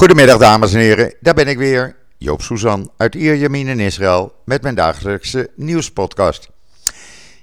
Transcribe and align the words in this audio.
Goedemiddag 0.00 0.38
dames 0.38 0.72
en 0.72 0.80
heren, 0.80 1.14
daar 1.20 1.34
ben 1.34 1.48
ik 1.48 1.58
weer, 1.58 1.96
Joop 2.18 2.42
Suzan 2.42 2.90
uit 2.96 3.14
Ierjemien 3.14 3.68
in 3.68 3.80
Israël 3.80 4.32
met 4.44 4.62
mijn 4.62 4.74
dagelijkse 4.74 5.50
nieuwspodcast. 5.56 6.50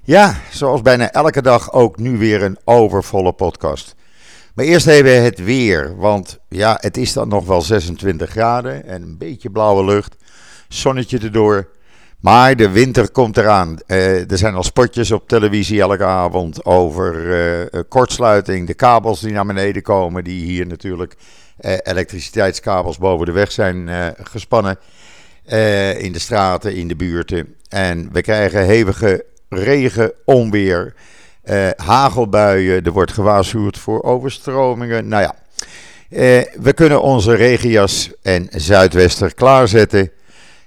Ja, 0.04 0.36
zoals 0.52 0.82
bijna 0.82 1.12
elke 1.12 1.42
dag 1.42 1.74
ook 1.74 1.98
nu 1.98 2.18
weer 2.18 2.44
een 2.44 2.58
overvolle 2.64 3.34
podcast. 3.34 3.96
Maar 4.56 4.66
eerst 4.66 4.88
even 4.88 5.24
het 5.24 5.44
weer, 5.44 5.98
want 5.98 6.40
ja, 6.50 6.78
het 6.82 6.98
is 6.98 7.14
dan 7.14 7.28
nog 7.28 7.46
wel 7.46 7.62
26 7.62 8.30
graden 8.30 8.86
en 8.86 9.02
een 9.02 9.18
beetje 9.18 9.50
blauwe 9.50 9.86
lucht, 9.86 10.16
zonnetje 10.68 11.20
erdoor. 11.20 11.70
Maar 12.20 12.56
de 12.56 12.70
winter 12.70 13.12
komt 13.12 13.38
eraan. 13.38 13.78
Uh, 13.88 14.32
er 14.32 14.38
zijn 14.38 14.56
al 14.56 14.64
spotjes 14.64 15.12
op 15.12 15.28
televisie 15.28 15.82
elke 15.82 16.06
avond 16.06 16.66
over 16.66 17.16
uh, 17.74 17.82
kortsluiting, 17.90 18.68
de 18.68 18.74
kabels 18.74 19.20
die 19.20 19.32
naar 19.32 19.46
beneden 19.46 19.82
komen, 19.82 20.24
die 20.24 20.44
hier 20.46 20.68
natuurlijk 20.68 21.16
elektriciteitskabels 21.60 22.98
boven 22.98 23.26
de 23.26 23.32
weg 23.32 23.52
zijn 23.52 23.90
gespannen. 24.24 24.78
in 25.98 26.12
de 26.12 26.20
straten, 26.20 26.76
in 26.76 26.88
de 26.88 26.96
buurten. 26.96 27.56
En 27.70 28.10
we 28.12 28.22
krijgen 28.22 28.66
hevige 28.66 29.26
regen, 29.50 30.12
onweer, 30.26 30.94
hagelbuien. 31.76 32.84
Er 32.84 32.92
wordt 32.92 33.12
gewaarschuwd 33.12 33.78
voor 33.78 34.04
overstromingen. 34.04 35.08
Nou 35.08 35.22
ja, 35.22 35.36
we 36.62 36.74
kunnen 36.76 37.02
onze 37.02 37.34
regenjas 37.34 38.12
en 38.22 38.48
zuidwester 38.52 39.34
klaarzetten. 39.34 40.12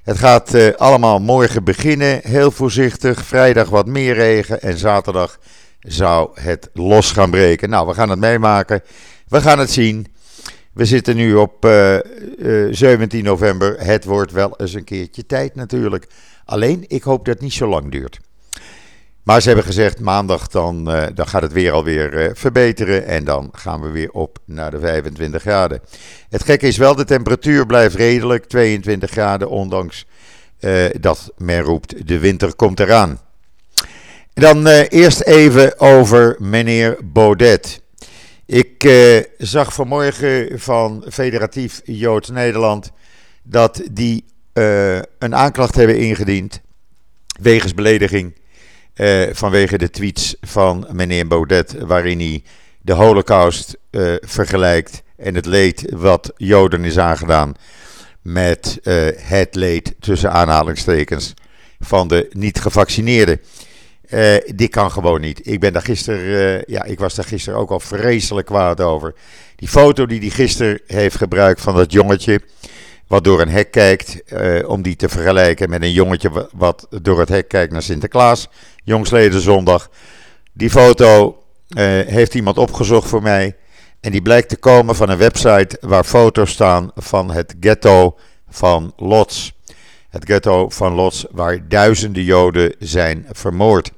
Het 0.02 0.18
gaat 0.18 0.76
allemaal 0.76 1.18
morgen 1.18 1.64
beginnen, 1.64 2.20
heel 2.22 2.50
voorzichtig. 2.50 3.24
Vrijdag 3.24 3.68
wat 3.68 3.86
meer 3.86 4.14
regen 4.14 4.62
en 4.62 4.78
zaterdag 4.78 5.38
zou 5.80 6.30
het 6.34 6.70
los 6.72 7.12
gaan 7.12 7.30
breken. 7.30 7.70
Nou, 7.70 7.86
we 7.86 7.94
gaan 7.94 8.08
het 8.08 8.18
meemaken. 8.18 8.82
We 9.28 9.40
gaan 9.40 9.58
het 9.58 9.70
zien. 9.70 10.06
We 10.72 10.84
zitten 10.84 11.16
nu 11.16 11.34
op 11.34 11.64
uh, 11.64 11.98
uh, 12.38 12.68
17 12.70 13.24
november. 13.24 13.76
Het 13.78 14.04
wordt 14.04 14.32
wel 14.32 14.54
eens 14.56 14.74
een 14.74 14.84
keertje 14.84 15.26
tijd 15.26 15.54
natuurlijk. 15.54 16.06
Alleen, 16.44 16.84
ik 16.88 17.02
hoop 17.02 17.24
dat 17.24 17.34
het 17.34 17.42
niet 17.42 17.52
zo 17.52 17.68
lang 17.68 17.90
duurt. 17.90 18.20
Maar 19.22 19.40
ze 19.40 19.46
hebben 19.46 19.66
gezegd, 19.66 20.00
maandag 20.00 20.48
dan, 20.48 20.94
uh, 20.94 21.06
dan 21.14 21.26
gaat 21.26 21.42
het 21.42 21.52
weer 21.52 21.72
alweer 21.72 22.32
verbeteren. 22.34 23.06
En 23.06 23.24
dan 23.24 23.48
gaan 23.52 23.80
we 23.80 23.90
weer 23.90 24.10
op 24.10 24.38
naar 24.44 24.70
de 24.70 24.80
25 24.80 25.42
graden. 25.42 25.80
Het 26.28 26.44
gekke 26.44 26.66
is 26.66 26.76
wel, 26.76 26.94
de 26.94 27.04
temperatuur 27.04 27.66
blijft 27.66 27.94
redelijk. 27.94 28.44
22 28.44 29.10
graden, 29.10 29.48
ondanks 29.48 30.06
dat 31.00 31.32
men 31.36 31.60
roept, 31.60 32.06
de 32.06 32.18
winter 32.18 32.54
komt 32.54 32.80
eraan. 32.80 33.20
Dan 34.34 34.66
eerst 34.66 35.20
even 35.20 35.78
over 35.80 36.36
meneer 36.38 36.98
Baudet. 37.04 37.80
Ik 38.50 38.90
zag 39.38 39.74
vanmorgen 39.74 40.60
van 40.60 41.04
Federatief 41.10 41.80
Joods 41.84 42.30
Nederland 42.30 42.90
dat 43.42 43.82
die 43.92 44.24
een 45.18 45.34
aanklacht 45.34 45.74
hebben 45.74 45.98
ingediend 45.98 46.60
wegens 47.40 47.74
belediging 47.74 48.34
uh, 48.94 49.28
vanwege 49.32 49.78
de 49.78 49.90
tweets 49.90 50.36
van 50.40 50.86
meneer 50.92 51.26
Baudet, 51.26 51.74
waarin 51.78 52.18
hij 52.18 52.42
de 52.80 52.92
Holocaust 52.92 53.76
uh, 53.90 54.14
vergelijkt 54.20 55.02
en 55.16 55.34
het 55.34 55.46
leed 55.46 55.84
wat 55.90 56.32
Joden 56.36 56.84
is 56.84 56.98
aangedaan 56.98 57.54
met 58.22 58.78
het 59.16 59.54
leed 59.54 59.94
tussen 60.00 60.32
aanhalingstekens 60.32 61.34
van 61.80 62.08
de 62.08 62.30
niet-gevaccineerden. 62.32 63.40
Die 64.54 64.68
kan 64.68 64.90
gewoon 64.90 65.20
niet. 65.20 65.46
Ik 65.46 65.60
ben 65.60 65.72
daar 65.72 65.82
gisteren, 65.82 66.64
ja, 66.66 66.84
ik 66.84 66.98
was 66.98 67.14
daar 67.14 67.24
gisteren 67.24 67.58
ook 67.58 67.70
al 67.70 67.80
vreselijk 67.80 68.46
kwaad 68.46 68.80
over. 68.80 69.14
Die 69.56 69.68
foto 69.68 70.06
die 70.06 70.20
hij 70.20 70.28
gisteren 70.28 70.80
heeft 70.86 71.16
gebruikt 71.16 71.60
van 71.60 71.74
dat 71.74 71.92
jongetje 71.92 72.40
wat 73.06 73.24
door 73.24 73.40
een 73.40 73.48
hek 73.48 73.70
kijkt, 73.70 74.22
om 74.66 74.82
die 74.82 74.96
te 74.96 75.08
vergelijken 75.08 75.70
met 75.70 75.82
een 75.82 75.92
jongetje 75.92 76.48
wat 76.52 76.86
door 77.02 77.18
het 77.18 77.28
hek 77.28 77.48
kijkt 77.48 77.72
naar 77.72 77.82
Sinterklaas 77.82 78.48
jongsleden 78.84 79.40
zondag. 79.40 79.90
Die 80.52 80.70
foto 80.70 81.42
uh, 81.68 81.84
heeft 82.06 82.34
iemand 82.34 82.58
opgezocht 82.58 83.08
voor 83.08 83.22
mij. 83.22 83.56
En 84.00 84.10
die 84.10 84.22
blijkt 84.22 84.48
te 84.48 84.56
komen 84.56 84.96
van 84.96 85.08
een 85.08 85.18
website 85.18 85.76
waar 85.80 86.04
foto's 86.04 86.50
staan 86.50 86.90
van 86.94 87.30
het 87.30 87.54
ghetto 87.60 88.18
van 88.48 88.92
Lodz. 88.96 89.50
Het 90.08 90.24
ghetto 90.24 90.68
van 90.68 90.92
Lodz 90.92 91.24
waar 91.30 91.68
duizenden 91.68 92.22
Joden 92.22 92.74
zijn 92.78 93.26
vermoord. 93.32 93.90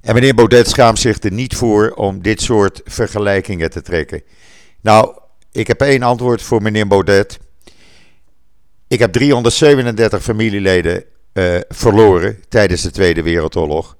En 0.00 0.14
meneer 0.14 0.34
Baudet 0.34 0.68
schaamt 0.68 0.98
zich 0.98 1.22
er 1.22 1.32
niet 1.32 1.56
voor 1.56 1.90
om 1.90 2.22
dit 2.22 2.40
soort 2.40 2.80
vergelijkingen 2.84 3.70
te 3.70 3.82
trekken. 3.82 4.22
Nou, 4.80 5.18
ik 5.52 5.66
heb 5.66 5.80
één 5.80 6.02
antwoord 6.02 6.42
voor 6.42 6.62
meneer 6.62 6.86
Baudet. 6.86 7.38
Ik 8.88 8.98
heb 8.98 9.12
337 9.12 10.22
familieleden 10.22 11.04
uh, 11.32 11.56
verloren 11.68 12.42
tijdens 12.48 12.82
de 12.82 12.90
Tweede 12.90 13.22
Wereldoorlog. 13.22 13.96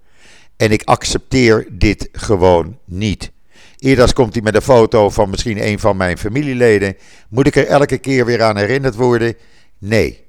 En 0.56 0.70
ik 0.70 0.82
accepteer 0.82 1.68
dit 1.72 2.08
gewoon 2.12 2.78
niet. 2.84 3.30
Eerder 3.78 4.12
komt 4.12 4.34
hij 4.34 4.42
met 4.42 4.54
een 4.54 4.62
foto 4.62 5.10
van 5.10 5.30
misschien 5.30 5.66
een 5.66 5.78
van 5.78 5.96
mijn 5.96 6.18
familieleden. 6.18 6.96
Moet 7.28 7.46
ik 7.46 7.56
er 7.56 7.66
elke 7.66 7.98
keer 7.98 8.24
weer 8.24 8.42
aan 8.42 8.56
herinnerd 8.56 8.94
worden? 8.94 9.34
Nee. 9.78 10.26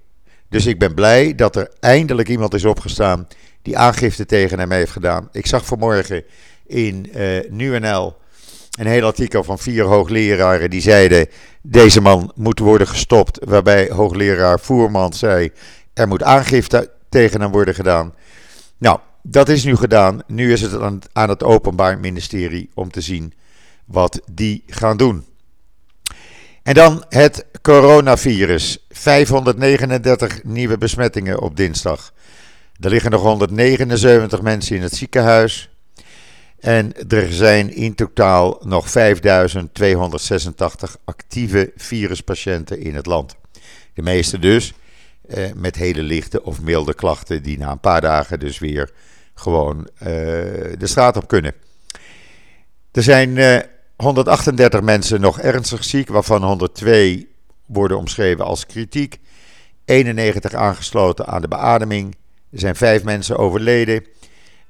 Dus 0.49 0.65
ik 0.65 0.79
ben 0.79 0.93
blij 0.93 1.35
dat 1.35 1.55
er 1.55 1.71
eindelijk 1.79 2.29
iemand 2.29 2.53
is 2.53 2.65
opgestaan 2.65 3.27
die 3.61 3.77
aangifte 3.77 4.25
tegen 4.25 4.59
hem 4.59 4.71
heeft 4.71 4.91
gedaan. 4.91 5.29
Ik 5.31 5.45
zag 5.45 5.65
vanmorgen 5.65 6.23
in 6.65 7.11
uh, 7.15 7.39
NuNL 7.49 8.17
een 8.79 8.87
heel 8.87 9.05
artikel 9.05 9.43
van 9.43 9.59
vier 9.59 9.83
hoogleraren 9.83 10.69
die 10.69 10.81
zeiden: 10.81 11.27
deze 11.61 12.01
man 12.01 12.31
moet 12.35 12.59
worden 12.59 12.87
gestopt. 12.87 13.39
Waarbij 13.45 13.89
hoogleraar 13.89 14.59
Voerman 14.59 15.13
zei: 15.13 15.51
er 15.93 16.07
moet 16.07 16.23
aangifte 16.23 16.91
tegen 17.09 17.41
hem 17.41 17.51
worden 17.51 17.75
gedaan. 17.75 18.13
Nou, 18.77 18.99
dat 19.23 19.49
is 19.49 19.63
nu 19.63 19.75
gedaan. 19.75 20.21
Nu 20.27 20.51
is 20.51 20.61
het 20.61 21.07
aan 21.13 21.29
het 21.29 21.43
Openbaar 21.43 21.99
Ministerie 21.99 22.69
om 22.73 22.91
te 22.91 23.01
zien 23.01 23.33
wat 23.85 24.21
die 24.31 24.63
gaan 24.67 24.97
doen. 24.97 25.25
En 26.63 26.73
dan 26.73 27.03
het 27.09 27.45
coronavirus. 27.61 28.85
539 28.89 30.43
nieuwe 30.43 30.77
besmettingen 30.77 31.41
op 31.41 31.57
dinsdag. 31.57 32.13
Er 32.79 32.89
liggen 32.89 33.11
nog 33.11 33.21
179 33.21 34.41
mensen 34.41 34.75
in 34.75 34.81
het 34.81 34.95
ziekenhuis. 34.95 35.69
En 36.59 37.09
er 37.09 37.33
zijn 37.33 37.75
in 37.75 37.95
totaal 37.95 38.61
nog 38.63 38.89
5286 38.89 40.97
actieve 41.05 41.71
viruspatiënten 41.75 42.81
in 42.81 42.95
het 42.95 43.05
land. 43.05 43.35
De 43.93 44.01
meeste 44.01 44.39
dus 44.39 44.73
eh, 45.27 45.51
met 45.55 45.75
hele 45.75 46.01
lichte 46.01 46.43
of 46.43 46.61
milde 46.61 46.93
klachten 46.93 47.43
die 47.43 47.57
na 47.57 47.71
een 47.71 47.79
paar 47.79 48.01
dagen 48.01 48.39
dus 48.39 48.59
weer 48.59 48.91
gewoon 49.33 49.89
eh, 49.97 50.07
de 50.77 50.87
straat 50.87 51.17
op 51.17 51.27
kunnen. 51.27 51.53
Er 52.91 53.03
zijn 53.03 53.37
eh, 53.37 53.59
138 53.95 54.81
mensen 54.81 55.21
nog 55.21 55.39
ernstig 55.39 55.83
ziek, 55.83 56.09
waarvan 56.09 56.43
102 56.43 57.29
worden 57.65 57.97
omschreven 57.97 58.45
als 58.45 58.65
kritiek. 58.65 59.19
91 59.85 60.53
aangesloten 60.53 61.27
aan 61.27 61.41
de 61.41 61.47
beademing. 61.47 62.15
Er 62.51 62.59
zijn 62.59 62.75
5 62.75 63.03
mensen 63.03 63.37
overleden 63.37 64.05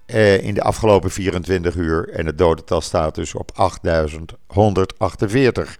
eh, 0.05 0.43
in 0.43 0.53
de 0.53 0.61
afgelopen 0.61 1.11
24 1.11 1.75
uur. 1.75 2.09
En 2.09 2.25
het 2.25 2.37
dodental 2.37 2.81
staat 2.81 3.15
dus 3.15 3.35
op 3.35 3.51
8148. 3.55 5.77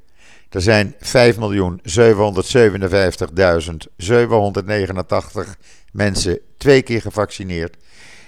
Er 0.49 0.61
zijn 0.61 0.93
5.757.789 0.93 0.99
mensen 5.91 6.39
twee 6.57 6.81
keer 6.81 7.01
gevaccineerd. 7.01 7.77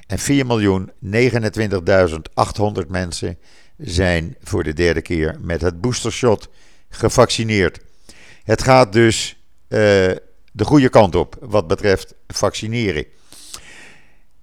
En 0.08 0.20
4.029.800 0.20 2.88
mensen 2.88 3.38
zijn 3.82 4.36
voor 4.44 4.64
de 4.64 4.74
derde 4.74 5.02
keer 5.02 5.38
met 5.40 5.62
het 5.62 5.82
boostershot 5.82 6.50
gevaccineerd. 6.90 7.80
Het 8.44 8.64
gaat 8.64 8.94
dus 8.94 9.44
uh, 9.70 9.80
de 10.52 10.64
goede 10.64 10.90
kant 10.90 11.16
op 11.16 11.38
wat 11.40 11.68
betreft 11.68 12.14
vaccineren. 12.28 13.06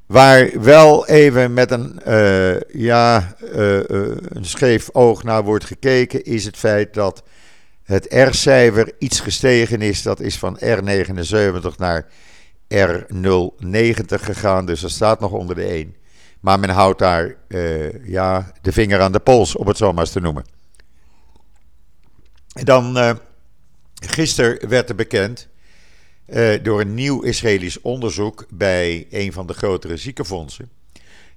Waar 0.07 0.61
wel 0.61 1.07
even 1.07 1.53
met 1.53 1.71
een, 1.71 2.01
uh, 2.09 2.61
ja, 2.61 3.37
uh, 3.55 3.81
een 4.29 4.45
scheef 4.45 4.89
oog 4.93 5.23
naar 5.23 5.45
wordt 5.45 5.65
gekeken, 5.65 6.25
is 6.25 6.45
het 6.45 6.57
feit 6.57 6.95
dat 6.95 7.23
het 7.83 8.07
R-cijfer 8.09 8.93
iets 8.99 9.21
gestegen 9.21 9.81
is. 9.81 10.03
Dat 10.03 10.21
is 10.21 10.39
van 10.39 10.59
R79 10.59 11.77
naar 11.77 12.07
R090 12.75 14.05
gegaan, 14.07 14.67
dus 14.67 14.81
dat 14.81 14.91
staat 14.91 15.21
nog 15.21 15.33
onder 15.33 15.57
de 15.57 15.65
1. 15.65 15.95
Maar 16.41 16.61
men 16.61 16.71
houdt 16.71 16.99
daar 16.99 17.35
ja, 18.05 18.53
de 18.63 18.73
vinger 18.73 19.01
aan 19.01 19.13
de 19.13 19.21
pols, 19.21 19.57
om 19.57 19.67
het 19.67 19.77
zo 19.77 19.93
maar 19.93 20.05
eens 20.05 20.13
te 20.13 20.21
noemen. 20.21 20.45
En 22.53 22.65
dan, 22.65 23.19
gisteren 23.95 24.69
werd 24.69 24.89
er 24.89 24.95
bekend 24.95 25.49
door 26.63 26.81
een 26.81 26.95
nieuw 26.95 27.23
Israëlisch 27.23 27.81
onderzoek 27.81 28.47
bij 28.51 29.07
een 29.11 29.33
van 29.33 29.47
de 29.47 29.55
grotere 29.55 29.97
ziekenfondsen. 29.97 30.71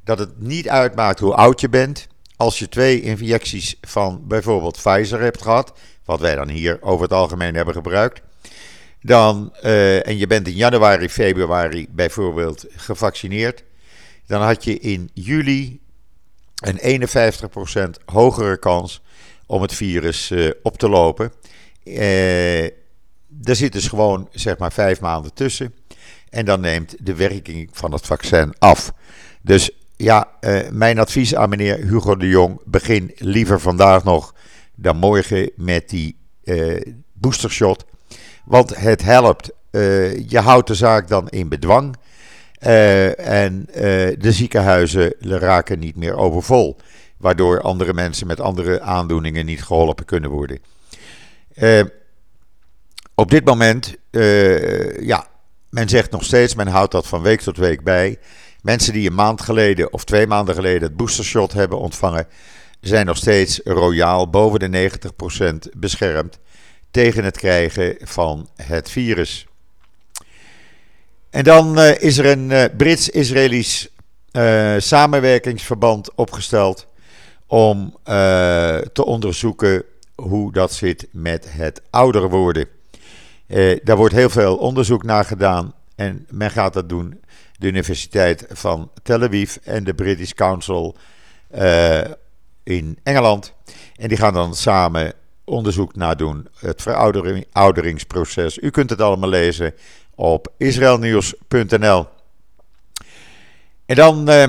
Dat 0.03 0.19
het 0.19 0.39
niet 0.39 0.69
uitmaakt 0.69 1.19
hoe 1.19 1.33
oud 1.33 1.61
je 1.61 1.69
bent. 1.69 2.07
Als 2.35 2.59
je 2.59 2.69
twee 2.69 3.01
injecties 3.01 3.77
van 3.81 4.27
bijvoorbeeld 4.27 4.81
Pfizer 4.81 5.21
hebt 5.21 5.41
gehad, 5.41 5.73
wat 6.05 6.19
wij 6.19 6.35
dan 6.35 6.49
hier 6.49 6.77
over 6.81 7.03
het 7.03 7.13
algemeen 7.13 7.55
hebben 7.55 7.73
gebruikt, 7.73 8.21
dan, 9.01 9.55
en 9.55 10.17
je 10.17 10.27
bent 10.27 10.47
in 10.47 10.53
januari, 10.53 11.09
februari 11.09 11.87
bijvoorbeeld 11.89 12.65
gevaccineerd, 12.69 13.63
dan 14.31 14.41
had 14.41 14.63
je 14.63 14.79
in 14.79 15.09
juli 15.13 15.79
een 16.55 17.07
51% 17.99 18.03
hogere 18.05 18.57
kans 18.59 19.01
om 19.45 19.61
het 19.61 19.73
virus 19.73 20.31
uh, 20.31 20.51
op 20.63 20.77
te 20.77 20.89
lopen. 20.89 21.31
Uh, 21.83 22.63
er 23.43 23.55
zit 23.55 23.73
dus 23.73 23.87
gewoon 23.87 24.29
zeg 24.31 24.57
maar 24.57 24.71
vijf 24.71 25.01
maanden 25.01 25.33
tussen. 25.33 25.73
En 26.29 26.45
dan 26.45 26.59
neemt 26.59 26.95
de 26.99 27.15
werking 27.15 27.69
van 27.71 27.91
het 27.91 28.05
vaccin 28.05 28.53
af. 28.59 28.93
Dus 29.41 29.71
ja, 29.95 30.27
uh, 30.41 30.69
mijn 30.69 30.99
advies 30.99 31.35
aan 31.35 31.49
meneer 31.49 31.77
Hugo 31.77 32.15
de 32.15 32.27
Jong: 32.27 32.61
begin 32.65 33.11
liever 33.15 33.59
vandaag 33.59 34.03
nog 34.03 34.35
dan 34.75 34.97
morgen 34.97 35.51
met 35.55 35.89
die 35.89 36.15
boostershot. 37.13 37.85
Want 38.45 38.75
het 38.75 39.01
helpt. 39.01 39.51
je 40.27 40.39
houdt 40.39 40.67
de 40.67 40.75
zaak 40.75 41.07
dan 41.07 41.29
in 41.29 41.49
bedwang. 41.49 41.95
Uh, 42.65 43.19
en 43.19 43.65
uh, 43.69 43.75
de 44.17 44.31
ziekenhuizen 44.31 45.13
raken 45.19 45.79
niet 45.79 45.95
meer 45.95 46.15
overvol. 46.15 46.77
Waardoor 47.17 47.61
andere 47.61 47.93
mensen 47.93 48.27
met 48.27 48.39
andere 48.39 48.81
aandoeningen 48.81 49.45
niet 49.45 49.63
geholpen 49.63 50.05
kunnen 50.05 50.29
worden. 50.29 50.59
Uh, 51.55 51.83
op 53.15 53.31
dit 53.31 53.45
moment, 53.45 53.95
ja, 54.99 55.27
men 55.69 55.89
zegt 55.89 56.11
nog 56.11 56.23
steeds, 56.23 56.55
men 56.55 56.67
houdt 56.67 56.91
dat 56.91 57.07
van 57.07 57.21
week 57.21 57.41
tot 57.41 57.57
week 57.57 57.83
bij. 57.83 58.17
Mensen 58.61 58.93
die 58.93 59.09
een 59.09 59.15
maand 59.15 59.41
geleden 59.41 59.93
of 59.93 60.03
twee 60.03 60.27
maanden 60.27 60.55
geleden 60.55 60.81
het 60.81 60.97
boostershot 60.97 61.53
hebben 61.53 61.79
ontvangen, 61.79 62.27
zijn 62.81 63.05
nog 63.05 63.17
steeds 63.17 63.59
royaal 63.63 64.29
boven 64.29 64.59
de 64.59 64.89
90% 65.75 65.77
beschermd 65.77 66.39
tegen 66.91 67.23
het 67.23 67.37
krijgen 67.37 67.95
van 67.99 68.49
het 68.55 68.89
virus. 68.91 69.47
En 71.31 71.43
dan 71.43 71.79
uh, 71.79 72.01
is 72.01 72.17
er 72.17 72.25
een 72.25 72.49
uh, 72.49 72.63
Brits-Israëlisch 72.77 73.89
uh, 74.31 74.75
samenwerkingsverband 74.77 76.15
opgesteld 76.15 76.87
om 77.47 77.95
te 78.93 79.05
onderzoeken 79.05 79.83
hoe 80.15 80.51
dat 80.51 80.73
zit 80.73 81.07
met 81.11 81.45
het 81.49 81.81
ouder 81.89 82.29
worden. 82.29 82.67
daar 83.83 83.97
wordt 83.97 84.13
heel 84.13 84.29
veel 84.29 84.57
onderzoek 84.57 85.03
naar 85.03 85.25
gedaan 85.25 85.73
en 85.95 86.25
men 86.29 86.51
gaat 86.51 86.73
dat 86.73 86.89
doen. 86.89 87.21
De 87.57 87.67
Universiteit 87.67 88.45
van 88.49 88.91
Tel 89.03 89.21
Aviv 89.21 89.55
en 89.63 89.83
de 89.83 89.93
British 89.93 90.31
Council 90.31 90.95
in 92.63 92.97
Engeland. 93.03 93.53
En 93.95 94.07
die 94.07 94.17
gaan 94.17 94.33
dan 94.33 94.55
samen 94.55 95.13
onderzoek 95.43 95.95
naar 95.95 96.17
doen. 96.17 96.47
Het 96.59 96.81
verouderingsproces. 96.81 98.57
U 98.57 98.69
kunt 98.69 98.89
het 98.89 99.01
allemaal 99.01 99.29
lezen 99.29 99.73
op 100.21 100.47
israelnieuws.nl. 100.57 102.07
En 103.85 103.95
dan 103.95 104.29
uh, 104.29 104.43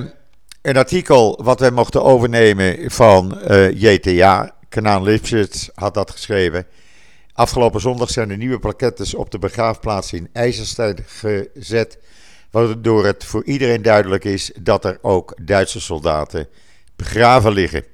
een 0.62 0.76
artikel 0.76 1.40
wat 1.42 1.60
wij 1.60 1.70
mochten 1.70 2.02
overnemen 2.02 2.90
van 2.90 3.40
eh, 3.40 3.80
JTA. 3.80 4.54
Kanaan 4.68 5.02
Lipschitz 5.02 5.68
had 5.74 5.94
dat 5.94 6.10
geschreven. 6.10 6.66
Afgelopen 7.32 7.80
zondag 7.80 8.10
zijn 8.10 8.28
de 8.28 8.36
nieuwe 8.36 8.58
plakettes 8.58 9.14
op 9.14 9.30
de 9.30 9.38
begraafplaats 9.38 10.12
in 10.12 10.28
IJzerstein 10.32 10.98
gezet. 11.06 11.98
Waardoor 12.50 13.06
het 13.06 13.24
voor 13.24 13.44
iedereen 13.44 13.82
duidelijk 13.82 14.24
is 14.24 14.52
dat 14.60 14.84
er 14.84 14.98
ook 15.02 15.34
Duitse 15.42 15.80
soldaten 15.80 16.48
begraven 16.96 17.52
liggen. 17.52 17.84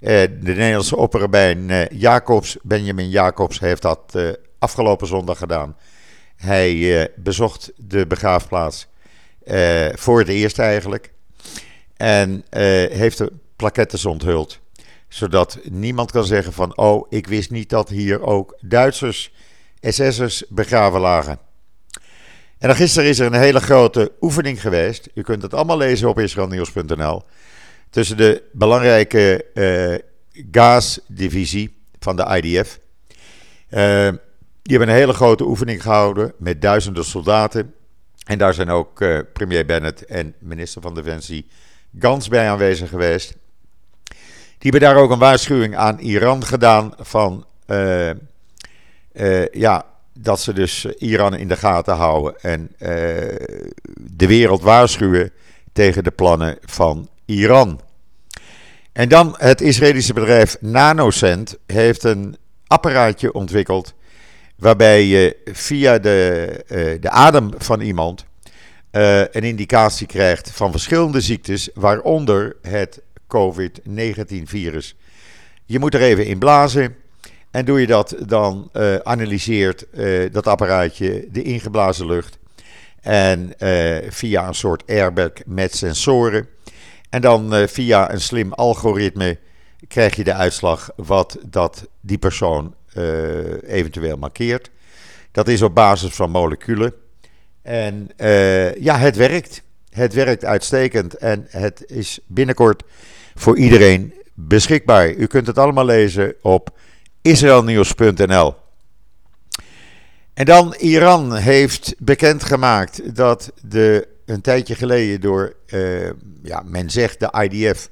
Uh, 0.00 0.08
de 0.20 0.30
Nederlandse 0.40 0.96
opperbijn 0.96 1.88
Jacobs, 1.90 2.56
Benjamin 2.62 3.08
Jacobs, 3.08 3.60
heeft 3.60 3.82
dat 3.82 4.14
afgelopen 4.58 5.06
zondag 5.06 5.38
gedaan. 5.38 5.76
Hij 6.38 7.00
eh, 7.00 7.08
bezocht 7.16 7.72
de 7.76 8.06
begraafplaats 8.06 8.86
uh, 9.44 9.88
voor 9.94 10.18
het 10.18 10.28
eerst 10.28 10.58
eigenlijk. 10.58 11.12
En 11.96 12.30
uh, 12.30 12.60
heeft 12.90 13.18
de 13.18 13.32
plakettes 13.56 14.04
onthuld. 14.04 14.60
Zodat 15.08 15.58
niemand 15.62 16.10
kan 16.10 16.24
zeggen 16.24 16.52
van, 16.52 16.76
oh, 16.76 17.06
ik 17.08 17.26
wist 17.26 17.50
niet 17.50 17.70
dat 17.70 17.88
hier 17.88 18.22
ook 18.22 18.58
Duitsers, 18.60 19.32
SS'ers 19.80 20.44
begraven 20.48 21.00
lagen. 21.00 21.38
En 22.58 22.68
dan 22.68 22.76
gisteren 22.76 23.08
is 23.08 23.18
er 23.18 23.26
een 23.26 23.40
hele 23.40 23.60
grote 23.60 24.12
oefening 24.20 24.60
geweest. 24.60 25.08
U 25.14 25.22
kunt 25.22 25.42
het 25.42 25.54
allemaal 25.54 25.76
lezen 25.76 26.08
op 26.08 26.18
israelnieuws.nl. 26.18 27.22
Tussen 27.90 28.16
de 28.16 28.42
belangrijke 28.52 29.44
gasdivisie 30.50 31.76
van 31.98 32.16
de 32.16 32.40
IDF. 32.42 32.78
Die 34.68 34.76
hebben 34.76 34.94
een 34.94 35.00
hele 35.00 35.12
grote 35.16 35.44
oefening 35.44 35.82
gehouden 35.82 36.32
met 36.38 36.62
duizenden 36.62 37.04
soldaten. 37.04 37.74
En 38.26 38.38
daar 38.38 38.54
zijn 38.54 38.70
ook 38.70 39.00
uh, 39.00 39.18
premier 39.32 39.66
Bennett 39.66 40.04
en 40.04 40.34
minister 40.38 40.82
van 40.82 40.94
Defensie 40.94 41.46
Gans 41.98 42.28
bij 42.28 42.50
aanwezig 42.50 42.88
geweest. 42.88 43.36
Die 44.58 44.70
hebben 44.70 44.80
daar 44.80 44.96
ook 44.96 45.10
een 45.10 45.18
waarschuwing 45.18 45.76
aan 45.76 45.98
Iran 45.98 46.44
gedaan 46.44 46.92
van 46.98 47.46
uh, 47.66 48.10
uh, 49.12 49.48
ja, 49.48 49.84
dat 50.12 50.40
ze 50.40 50.52
dus 50.52 50.84
Iran 50.84 51.36
in 51.36 51.48
de 51.48 51.56
gaten 51.56 51.94
houden 51.94 52.40
en 52.40 52.70
de 53.94 54.26
wereld 54.26 54.62
waarschuwen 54.62 55.32
tegen 55.72 56.04
de 56.04 56.10
plannen 56.10 56.58
van 56.64 57.08
Iran. 57.24 57.80
En 58.92 59.08
dan 59.08 59.34
het 59.38 59.60
Israëlische 59.60 60.12
bedrijf 60.12 60.56
NanoCent 60.60 61.58
heeft 61.66 62.04
een 62.04 62.36
apparaatje 62.66 63.32
ontwikkeld 63.32 63.96
waarbij 64.58 65.04
je 65.04 65.36
via 65.44 65.98
de, 65.98 66.48
uh, 66.68 67.00
de 67.00 67.10
adem 67.10 67.50
van 67.58 67.80
iemand 67.80 68.24
uh, 68.92 69.20
een 69.20 69.42
indicatie 69.42 70.06
krijgt 70.06 70.50
van 70.50 70.70
verschillende 70.70 71.20
ziektes, 71.20 71.68
waaronder 71.74 72.56
het 72.62 73.02
COVID-19-virus. 73.26 74.96
Je 75.64 75.78
moet 75.78 75.94
er 75.94 76.00
even 76.00 76.26
in 76.26 76.38
blazen. 76.38 76.96
En 77.50 77.64
doe 77.64 77.80
je 77.80 77.86
dat, 77.86 78.16
dan 78.26 78.70
uh, 78.72 78.96
analyseert 78.96 79.86
dat 80.32 80.46
apparaatje 80.46 81.28
de 81.32 81.42
ingeblazen 81.42 82.06
lucht. 82.06 82.38
En 83.00 83.52
via 84.08 84.48
een 84.48 84.54
soort 84.54 84.82
airbag 84.86 85.30
met 85.46 85.74
sensoren. 85.76 86.48
En 87.10 87.20
dan 87.20 87.68
via 87.68 88.12
een 88.12 88.20
slim 88.20 88.52
algoritme 88.52 89.38
krijg 89.88 90.16
je 90.16 90.24
de 90.24 90.34
uitslag 90.34 90.90
wat 90.96 91.38
dat 91.46 91.88
die 92.00 92.18
persoon 92.18 92.74
eventueel 93.66 94.16
markeert. 94.16 94.70
Dat 95.32 95.48
is 95.48 95.62
op 95.62 95.74
basis 95.74 96.14
van 96.14 96.30
moleculen. 96.30 96.94
En 97.62 98.08
uh, 98.16 98.74
ja, 98.74 98.98
het 98.98 99.16
werkt. 99.16 99.62
Het 99.90 100.14
werkt 100.14 100.44
uitstekend 100.44 101.14
en 101.14 101.46
het 101.48 101.84
is 101.86 102.18
binnenkort 102.26 102.82
voor 103.34 103.58
iedereen 103.58 104.14
beschikbaar. 104.34 105.10
U 105.10 105.26
kunt 105.26 105.46
het 105.46 105.58
allemaal 105.58 105.84
lezen 105.84 106.34
op 106.42 106.78
israelnieuws.nl. 107.22 108.54
En 110.34 110.44
dan 110.44 110.74
Iran 110.78 111.36
heeft 111.36 111.94
bekendgemaakt 111.98 113.16
dat 113.16 113.52
de 113.62 114.08
een 114.24 114.40
tijdje 114.40 114.74
geleden 114.74 115.20
door, 115.20 115.54
uh, 115.66 116.10
ja, 116.42 116.62
men 116.66 116.90
zegt 116.90 117.20
de 117.20 117.48
IDF, 117.48 117.90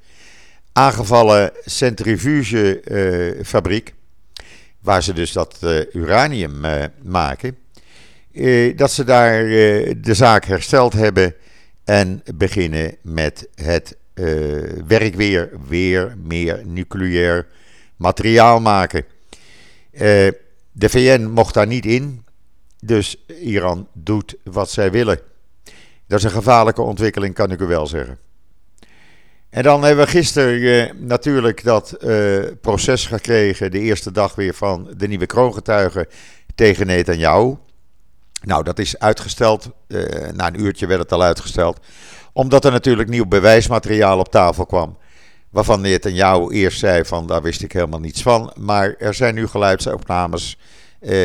aangevallen 0.72 1.52
centrifugefabriek 1.64 3.94
waar 4.86 5.02
ze 5.02 5.12
dus 5.12 5.32
dat 5.32 5.58
uh, 5.64 5.80
uranium 5.92 6.64
uh, 6.64 6.84
maken, 7.02 7.56
uh, 8.32 8.76
dat 8.76 8.90
ze 8.92 9.04
daar 9.04 9.44
de 10.00 10.14
zaak 10.14 10.44
hersteld 10.44 10.92
hebben 10.92 11.34
en 11.84 12.22
beginnen 12.34 12.96
met 13.02 13.48
het 13.54 13.96
werk 14.86 15.14
weer, 15.14 15.50
weer 15.68 16.16
meer 16.22 16.62
nucleair 16.66 17.46
materiaal 17.96 18.60
maken. 18.60 19.04
de 20.72 20.88
VN 20.88 21.22
mocht 21.24 21.54
daar 21.54 21.66
niet 21.66 21.86
in, 21.86 22.24
dus 22.80 23.24
Iran 23.40 23.88
doet 23.92 24.36
wat 24.44 24.70
zij 24.70 24.90
willen. 24.90 25.20
Dat 26.06 26.18
is 26.18 26.24
een 26.24 26.30
gevaarlijke 26.30 26.82
ontwikkeling, 26.82 27.34
kan 27.34 27.50
ik 27.50 27.60
u 27.60 27.66
wel 27.66 27.86
zeggen. 27.86 28.18
En 29.56 29.62
dan 29.62 29.82
hebben 29.82 30.04
we 30.04 30.10
gisteren 30.10 30.60
uh, 30.60 30.90
natuurlijk 31.06 31.64
dat 31.64 31.96
uh, 32.00 32.38
proces 32.60 33.06
gekregen, 33.06 33.70
de 33.70 33.78
eerste 33.78 34.12
dag 34.12 34.34
weer 34.34 34.54
van 34.54 34.88
de 34.96 35.08
nieuwe 35.08 35.26
kroongetuigen 35.26 36.06
tegen 36.54 36.86
Netanyahu. 36.86 37.56
Nou, 38.42 38.62
dat 38.62 38.78
is 38.78 38.98
uitgesteld. 38.98 39.70
Uh, 39.88 40.30
na 40.32 40.46
een 40.46 40.60
uurtje 40.60 40.86
werd 40.86 41.00
het 41.00 41.12
al 41.12 41.22
uitgesteld. 41.22 41.80
Omdat 42.32 42.64
er 42.64 42.72
natuurlijk 42.72 43.08
nieuw 43.08 43.26
bewijsmateriaal 43.26 44.18
op 44.18 44.28
tafel 44.28 44.66
kwam. 44.66 44.98
Waarvan 45.50 45.80
Netanyahu 45.80 46.50
eerst 46.50 46.78
zei 46.78 47.04
van 47.04 47.26
daar 47.26 47.42
wist 47.42 47.62
ik 47.62 47.72
helemaal 47.72 48.00
niets 48.00 48.22
van. 48.22 48.52
Maar 48.56 48.94
er 48.98 49.14
zijn 49.14 49.34
nu 49.34 49.46
geluidsopnames 49.46 50.58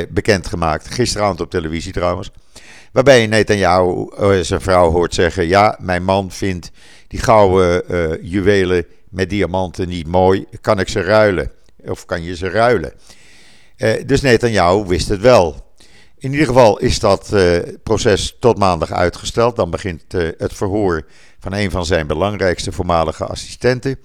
bekendgemaakt. 0.10 0.88
Gisteravond 0.88 1.42
op 1.42 1.50
televisie 1.50 1.94
trouwens. 1.94 2.32
Waarbij 2.92 3.22
je 3.22 3.28
Netanyahu 3.28 4.10
uh, 4.20 4.40
zijn 4.40 4.62
vrouw 4.62 4.92
hoort 4.92 5.14
zeggen: 5.14 5.48
Ja, 5.48 5.78
mijn 5.80 6.04
man 6.04 6.32
vindt 6.32 6.72
die 7.08 7.20
gouden 7.20 7.84
uh, 7.92 8.32
juwelen 8.32 8.86
met 9.10 9.30
diamanten 9.30 9.88
niet 9.88 10.08
mooi. 10.08 10.46
Kan 10.62 10.80
ik 10.80 10.90
ze 10.90 11.02
ruilen? 11.02 11.52
Of 11.86 12.06
kan 12.06 12.24
je 12.24 12.36
ze 12.36 12.50
ruilen? 12.50 12.94
Uh, 13.78 13.94
dus 14.06 14.22
Netanyahu 14.22 14.86
wist 14.86 15.10
het 15.10 15.22
wel. 15.22 15.70
In 16.18 16.32
ieder 16.32 16.48
geval 16.48 16.80
is 16.80 17.00
dat 17.00 17.36
proces 17.84 18.36
tot 18.40 18.58
maandag 18.58 18.92
uitgesteld. 18.92 19.56
Dan 19.56 19.70
begint 19.70 20.04
het 20.38 20.54
verhoor 20.54 21.06
van 21.40 21.54
een 21.54 21.72
van 21.72 21.86
zijn 21.86 22.08
belangrijkste 22.08 22.72
voormalige 22.72 23.26
assistenten. 23.26 24.00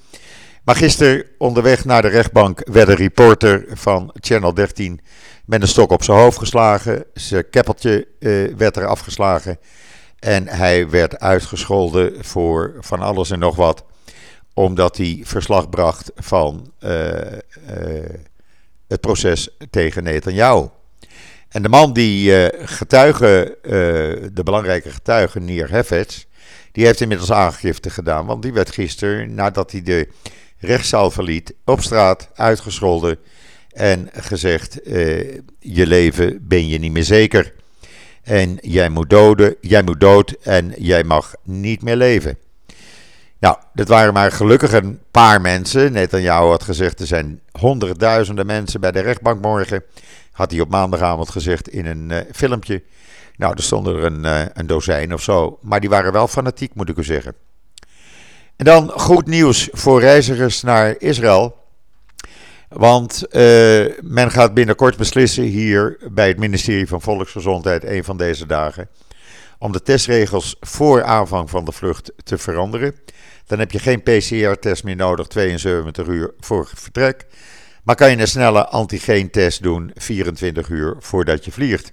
Maar 0.65 0.77
gisteren 0.77 1.25
onderweg 1.39 1.85
naar 1.85 2.03
de 2.03 2.09
rechtbank 2.09 2.69
werd 2.73 2.89
een 2.89 2.95
reporter 2.95 3.65
van 3.69 4.11
Channel 4.21 4.55
13 4.55 5.01
met 5.47 5.63
een 5.63 5.69
stok 5.69 5.91
op 5.91 6.03
zijn 6.03 6.19
hoofd 6.19 6.39
geslagen. 6.39 7.05
Zijn 7.15 7.51
keppeltje 7.51 8.07
uh, 8.19 8.55
werd 8.57 8.77
er 8.77 8.87
afgeslagen. 8.87 9.59
En 10.19 10.49
hij 10.49 10.89
werd 10.89 11.19
uitgescholden 11.19 12.25
voor 12.25 12.75
van 12.81 13.01
alles 13.01 13.31
en 13.31 13.39
nog 13.39 13.57
wat. 13.57 13.85
Omdat 14.55 14.97
hij 14.97 15.21
verslag 15.25 15.69
bracht 15.69 16.13
van 16.15 16.73
uh, 16.81 16.91
uh, 16.91 17.21
het 18.89 19.01
proces 19.01 19.49
tegen 19.71 20.03
Netanyahu. 20.03 20.69
En 21.49 21.63
de 21.63 21.69
man 21.69 21.93
die 21.93 22.51
getuige, 22.67 23.59
de 24.33 24.43
belangrijke 24.45 24.91
getuige, 24.91 25.41
Nier 25.41 25.71
Heffets, 25.71 26.27
die 26.73 26.85
heeft 26.85 27.01
inmiddels 27.01 27.33
aangifte 27.33 27.91
gedaan. 27.91 28.27
Want 28.27 28.43
die 28.43 28.53
werd 28.53 28.73
gisteren, 28.73 29.35
nadat 29.35 29.71
hij 29.71 29.83
de 29.83 30.09
rechtszaal 30.59 31.11
verliet, 31.11 31.55
op 31.65 31.81
straat 31.83 32.29
uitgescholden 32.35 33.19
en 33.77 34.09
gezegd: 34.13 34.87
uh, 34.89 35.39
Je 35.59 35.87
leven 35.87 36.39
ben 36.49 36.69
je 36.69 36.79
niet 36.79 36.93
meer 36.93 37.05
zeker. 37.05 37.53
En 38.23 38.59
jij 38.61 38.89
moet, 38.89 39.11
doden, 39.11 39.57
jij 39.61 39.83
moet 39.83 40.01
dood 40.01 40.35
en 40.43 40.73
jij 40.79 41.05
mag 41.05 41.35
niet 41.43 41.83
meer 41.83 41.97
leven. 41.97 42.39
Nou, 43.39 43.57
dat 43.75 43.89
waren 43.89 44.13
maar 44.13 44.33
gelukkig 44.33 44.73
een 44.73 45.01
paar 45.11 45.41
mensen. 45.41 45.93
Net 45.93 46.15
aan 46.15 46.23
jou 46.23 46.51
had 46.51 46.63
gezegd: 46.63 47.01
er 47.01 47.07
zijn 47.07 47.41
honderdduizenden 47.53 48.47
mensen 48.47 48.81
bij 48.81 48.93
de 48.93 49.01
rechtbank 49.01 49.43
morgen. 49.43 49.83
Had 50.33 50.51
hij 50.51 50.61
op 50.61 50.71
maandagavond 50.71 51.31
gezegd 51.31 51.69
in 51.69 51.87
een 51.87 52.11
uh, 52.11 52.19
filmpje. 52.33 52.83
Nou, 53.37 53.53
er 53.57 53.63
stonden 53.63 53.97
er 53.97 54.05
een, 54.05 54.25
uh, 54.25 54.41
een 54.53 54.67
dozijn 54.67 55.13
of 55.13 55.23
zo. 55.23 55.59
Maar 55.63 55.81
die 55.81 55.89
waren 55.89 56.13
wel 56.13 56.29
fanatiek, 56.29 56.75
moet 56.75 56.89
ik 56.89 56.97
u 56.97 57.05
zeggen. 57.05 57.35
En 58.57 58.65
dan 58.65 58.91
goed 58.91 59.27
nieuws 59.27 59.69
voor 59.73 60.01
reizigers 60.01 60.63
naar 60.63 60.95
Israël. 60.99 61.66
Want 62.69 63.25
uh, 63.31 63.87
men 64.01 64.31
gaat 64.31 64.55
binnenkort 64.55 64.97
beslissen 64.97 65.45
hier 65.45 65.99
bij 66.11 66.29
het 66.29 66.39
ministerie 66.39 66.89
van 66.89 67.01
Volksgezondheid, 67.01 67.85
een 67.85 68.05
van 68.05 68.17
deze 68.17 68.47
dagen, 68.47 68.89
om 69.59 69.73
de 69.73 69.83
testregels 69.83 70.57
voor 70.61 71.05
aanvang 71.05 71.51
van 71.51 71.65
de 71.65 71.73
vlucht 71.73 72.13
te 72.25 72.39
veranderen. 72.39 72.95
Dan 73.47 73.59
heb 73.59 73.71
je 73.71 73.79
geen 73.79 74.03
PCR-test 74.03 74.85
meer 74.85 74.97
nodig 74.97 75.27
72 75.27 76.07
uur 76.07 76.35
voor 76.41 76.71
vertrek, 76.75 77.27
maar 77.83 77.95
kan 77.95 78.11
je 78.11 78.19
een 78.19 78.29
snelle 78.29 78.67
antigeentest 78.67 79.63
doen 79.63 79.91
24 79.95 80.69
uur 80.69 80.97
voordat 80.99 81.45
je 81.45 81.53
vliegt. 81.53 81.93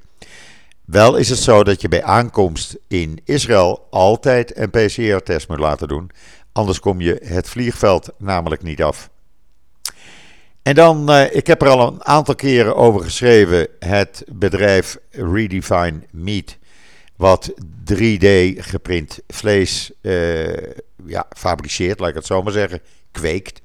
Wel 0.86 1.16
is 1.16 1.30
het 1.30 1.40
zo 1.40 1.64
dat 1.64 1.82
je 1.82 1.88
bij 1.88 2.04
aankomst 2.04 2.78
in 2.88 3.20
Israël 3.26 3.88
altijd 3.90 4.58
een 4.58 4.70
PCR-test 4.70 5.48
moet 5.48 5.60
laten 5.60 5.88
doen, 5.88 6.12
anders 6.52 6.80
kom 6.80 7.02
je 7.02 7.22
het 7.24 7.50
vliegveld 7.50 8.10
namelijk 8.18 8.64
niet 8.64 8.84
af. 8.84 9.12
En 10.64 10.76
dan, 10.76 11.12
uh, 11.12 11.36
ik 11.36 11.48
heb 11.48 11.62
er 11.62 11.68
al 11.68 11.88
een 11.88 12.06
aantal 12.06 12.36
keren 12.36 12.76
over 12.76 13.04
geschreven, 13.04 13.68
het 13.80 14.24
bedrijf 14.28 14.98
Redefine 15.10 16.00
Meat, 16.12 16.58
wat 17.16 17.54
3D 17.94 18.28
geprint 18.58 19.20
vlees 19.28 19.92
uh, 20.02 20.54
ja, 21.06 21.26
fabriceert, 21.38 22.00
laat 22.00 22.10
ik 22.10 22.16
het 22.16 22.26
zo 22.26 22.44
maar 22.44 22.54
zeggen, 22.54 22.80
kweekt. 23.12 23.62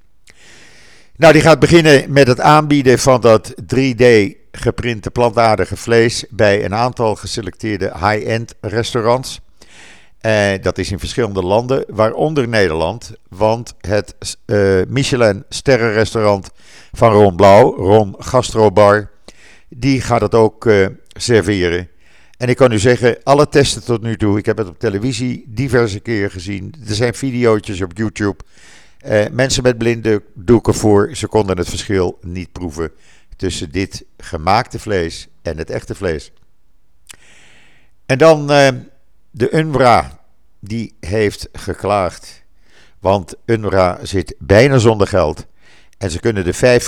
Nou, 1.16 1.32
die 1.32 1.42
gaat 1.42 1.58
beginnen 1.58 2.12
met 2.12 2.26
het 2.26 2.40
aanbieden 2.40 2.98
van 2.98 3.20
dat 3.20 3.54
3D 3.62 4.06
geprinte 4.52 5.10
plantaardige 5.10 5.76
vlees 5.76 6.24
bij 6.30 6.64
een 6.64 6.74
aantal 6.74 7.16
geselecteerde 7.16 7.92
high-end 7.94 8.54
restaurants. 8.60 9.40
Uh, 10.22 10.52
dat 10.60 10.78
is 10.78 10.90
in 10.90 10.98
verschillende 10.98 11.42
landen, 11.42 11.84
waaronder 11.88 12.48
Nederland. 12.48 13.12
Want 13.28 13.74
het 13.80 14.38
uh, 14.46 14.80
Michelin 14.88 15.44
sterrenrestaurant 15.48 16.50
van 16.92 17.12
Ron 17.12 17.36
Blauw, 17.36 17.76
Ron 17.76 18.14
Gastrobar, 18.18 19.10
die 19.68 20.00
gaat 20.00 20.20
het 20.20 20.34
ook 20.34 20.64
uh, 20.64 20.86
serveren. 21.08 21.88
En 22.36 22.48
ik 22.48 22.56
kan 22.56 22.72
u 22.72 22.78
zeggen, 22.78 23.16
alle 23.22 23.48
testen 23.48 23.84
tot 23.84 24.02
nu 24.02 24.16
toe, 24.16 24.38
ik 24.38 24.46
heb 24.46 24.58
het 24.58 24.68
op 24.68 24.78
televisie 24.78 25.44
diverse 25.46 26.00
keren 26.00 26.30
gezien. 26.30 26.74
Er 26.88 26.94
zijn 26.94 27.14
video's 27.14 27.80
op 27.80 27.96
YouTube. 27.96 28.36
mensen 29.32 29.62
met 29.62 29.78
blinde 29.78 30.22
doeken 30.34 30.74
voor, 30.74 31.10
ze 31.12 31.26
konden 31.26 31.58
het 31.58 31.68
verschil 31.68 32.18
niet 32.22 32.52
proeven 32.52 32.92
tussen 33.36 33.70
dit 33.70 34.04
gemaakte 34.16 34.78
vlees 34.78 35.28
en 35.42 35.58
het 35.58 35.70
echte 35.70 35.94
vlees. 35.94 36.32
En 38.06 38.18
dan 38.18 38.50
de 39.38 39.50
UNRWA, 39.50 40.20
die 40.60 40.96
heeft 41.00 41.48
geklaagd. 41.52 42.44
Want 43.00 43.34
UNRWA 43.44 43.98
zit 44.02 44.34
bijna 44.38 44.78
zonder 44.78 45.06
geld. 45.06 45.46
En 45.98 46.10
ze 46.10 46.20
kunnen 46.20 46.44
de 46.44 46.80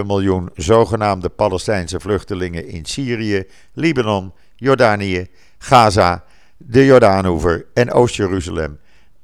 5,7 0.00 0.06
miljoen 0.06 0.50
zogenaamde 0.54 1.28
Palestijnse 1.28 2.00
vluchtelingen 2.00 2.68
in 2.68 2.84
Syrië, 2.84 3.44
Libanon, 3.72 4.32
Jordanië, 4.56 5.26
Gaza, 5.58 6.24
de 6.56 6.84
Jordaanoever 6.84 7.66
en 7.74 7.92
Oost-Jeruzalem 7.92 8.78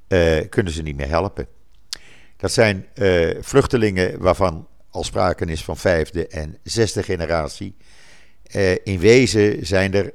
uh, 0.08 0.40
kunnen 0.49 0.73
ze 0.73 0.82
niet 0.82 0.96
meer 0.96 1.08
helpen. 1.08 1.46
Dat 2.37 2.52
zijn 2.52 2.87
uh, 2.94 3.30
vluchtelingen 3.40 4.18
waarvan 4.20 4.68
al 4.90 5.04
sprake 5.04 5.44
is 5.44 5.64
van 5.64 5.76
vijfde 5.76 6.26
en 6.26 6.58
zesde 6.62 7.02
generatie. 7.02 7.76
Uh, 8.56 8.73
in 8.84 8.99
wezen 8.99 9.66
zijn 9.66 9.94
er 9.94 10.12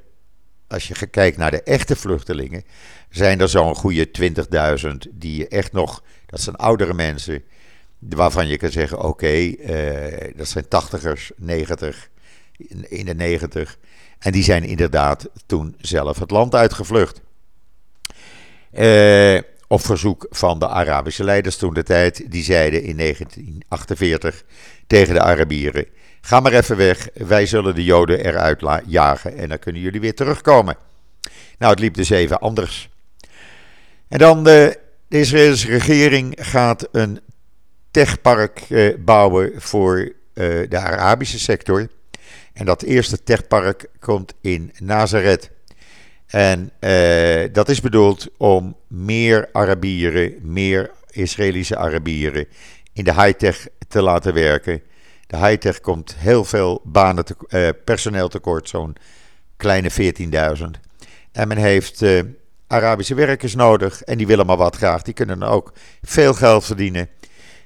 als 0.70 0.88
je 0.88 1.06
kijkt 1.06 1.36
naar 1.36 1.50
de 1.50 1.62
echte 1.62 1.96
vluchtelingen, 1.96 2.64
zijn 3.10 3.40
er 3.40 3.48
zo'n 3.48 3.74
goede 3.74 4.08
20.000 4.82 5.10
die 5.10 5.48
echt 5.48 5.72
nog, 5.72 6.02
dat 6.26 6.40
zijn 6.40 6.56
oudere 6.56 6.94
mensen, 6.94 7.42
waarvan 7.98 8.48
je 8.48 8.56
kan 8.56 8.70
zeggen: 8.70 9.02
oké, 9.02 9.32
uh, 9.32 10.36
dat 10.36 10.48
zijn 10.48 10.64
80ers, 10.64 11.36
90, 11.36 12.08
91. 12.88 13.78
En 14.18 14.32
die 14.32 14.42
zijn 14.42 14.64
inderdaad 14.64 15.28
toen 15.46 15.76
zelf 15.80 16.18
het 16.18 16.30
land 16.30 16.54
uitgevlucht. 16.54 17.20
Uh, 18.72 19.38
op 19.66 19.80
verzoek 19.80 20.26
van 20.30 20.58
de 20.58 20.68
Arabische 20.68 21.24
leiders 21.24 21.56
toen 21.56 21.74
de 21.74 21.82
tijd, 21.82 22.30
die 22.30 22.42
zeiden 22.42 22.82
in 22.82 22.96
1948 22.96 24.44
tegen 24.86 25.14
de 25.14 25.20
Arabieren: 25.20 25.86
Ga 26.20 26.40
maar 26.40 26.52
even 26.52 26.76
weg, 26.76 27.08
wij 27.14 27.46
zullen 27.46 27.74
de 27.74 27.84
Joden 27.84 28.24
eruit 28.24 28.62
jagen 28.86 29.36
en 29.36 29.48
dan 29.48 29.58
kunnen 29.58 29.82
jullie 29.82 30.00
weer 30.00 30.14
terugkomen. 30.14 30.76
Nou, 31.58 31.72
het 31.72 31.80
liep 31.80 31.94
dus 31.94 32.10
even 32.10 32.40
anders. 32.40 32.90
En 34.08 34.18
dan 34.18 34.44
de, 34.44 34.78
de 35.08 35.18
Israëlische 35.18 35.68
regering 35.68 36.36
gaat 36.40 36.88
een 36.92 37.20
techpark 37.90 38.60
eh, 38.68 38.94
bouwen 38.98 39.52
voor 39.56 40.12
eh, 40.32 40.46
de 40.68 40.78
Arabische 40.78 41.38
sector. 41.38 41.88
En 42.52 42.66
dat 42.66 42.82
eerste 42.82 43.22
techpark 43.22 43.86
komt 43.98 44.34
in 44.40 44.72
Nazareth. 44.78 45.50
En 46.26 46.70
eh, 46.78 47.52
dat 47.52 47.68
is 47.68 47.80
bedoeld 47.80 48.28
om 48.36 48.76
meer 48.88 49.48
Arabieren, 49.52 50.34
meer 50.42 50.90
Israëlische 51.10 51.76
Arabieren 51.76 52.46
in 52.92 53.04
de 53.04 53.14
high-tech 53.14 53.66
te 53.88 54.02
laten 54.02 54.34
werken. 54.34 54.82
De 55.30 55.36
high-tech 55.36 55.80
komt 55.80 56.14
heel 56.16 56.44
veel 56.44 56.80
banen 56.84 57.24
te, 57.24 57.36
uh, 57.48 57.68
personeel 57.84 58.28
tekort, 58.28 58.68
zo'n 58.68 58.96
kleine 59.56 59.90
14.000. 60.58 60.64
En 61.32 61.48
men 61.48 61.56
heeft 61.56 62.02
uh, 62.02 62.22
Arabische 62.66 63.14
werkers 63.14 63.54
nodig 63.54 64.02
en 64.02 64.18
die 64.18 64.26
willen 64.26 64.46
maar 64.46 64.56
wat 64.56 64.76
graag. 64.76 65.02
Die 65.02 65.14
kunnen 65.14 65.42
ook 65.42 65.72
veel 66.02 66.34
geld 66.34 66.64
verdienen. 66.64 67.08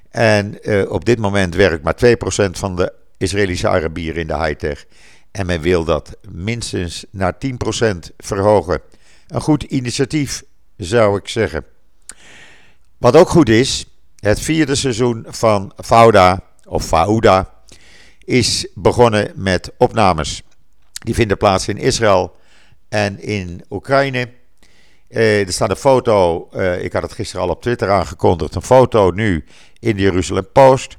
En 0.09 0.57
uh, 0.61 0.91
op 0.91 1.05
dit 1.05 1.19
moment 1.19 1.55
werkt 1.55 1.83
maar 1.83 1.95
2% 1.95 2.49
van 2.51 2.75
de 2.75 2.93
Israëlische 3.17 3.67
Arabieren 3.67 4.21
in 4.21 4.27
de 4.27 4.37
high-tech. 4.37 4.85
En 5.31 5.45
men 5.45 5.61
wil 5.61 5.83
dat 5.83 6.17
minstens 6.31 7.05
naar 7.09 7.33
10% 7.33 7.49
verhogen. 8.17 8.81
Een 9.27 9.41
goed 9.41 9.63
initiatief, 9.63 10.43
zou 10.77 11.17
ik 11.17 11.27
zeggen. 11.27 11.65
Wat 12.97 13.15
ook 13.15 13.29
goed 13.29 13.49
is, 13.49 13.85
het 14.19 14.39
vierde 14.39 14.75
seizoen 14.75 15.25
van 15.27 15.73
Fauda, 15.83 16.41
of 16.65 16.85
Fauda, 16.85 17.54
is 18.25 18.67
begonnen 18.73 19.31
met 19.35 19.71
opnames. 19.77 20.43
Die 20.91 21.15
vinden 21.15 21.37
plaats 21.37 21.67
in 21.67 21.77
Israël 21.77 22.35
en 22.89 23.21
in 23.21 23.63
Oekraïne. 23.69 24.29
Uh, 25.09 25.45
er 25.47 25.53
staat 25.53 25.69
een 25.69 25.75
foto, 25.75 26.47
uh, 26.53 26.83
ik 26.83 26.93
had 26.93 27.01
het 27.01 27.13
gisteren 27.13 27.45
al 27.45 27.51
op 27.51 27.61
Twitter 27.61 27.89
aangekondigd, 27.89 28.55
een 28.55 28.61
foto 28.61 29.11
nu 29.11 29.43
in 29.79 29.95
de 29.95 30.01
Jeruzalem 30.01 30.47
Post. 30.51 30.97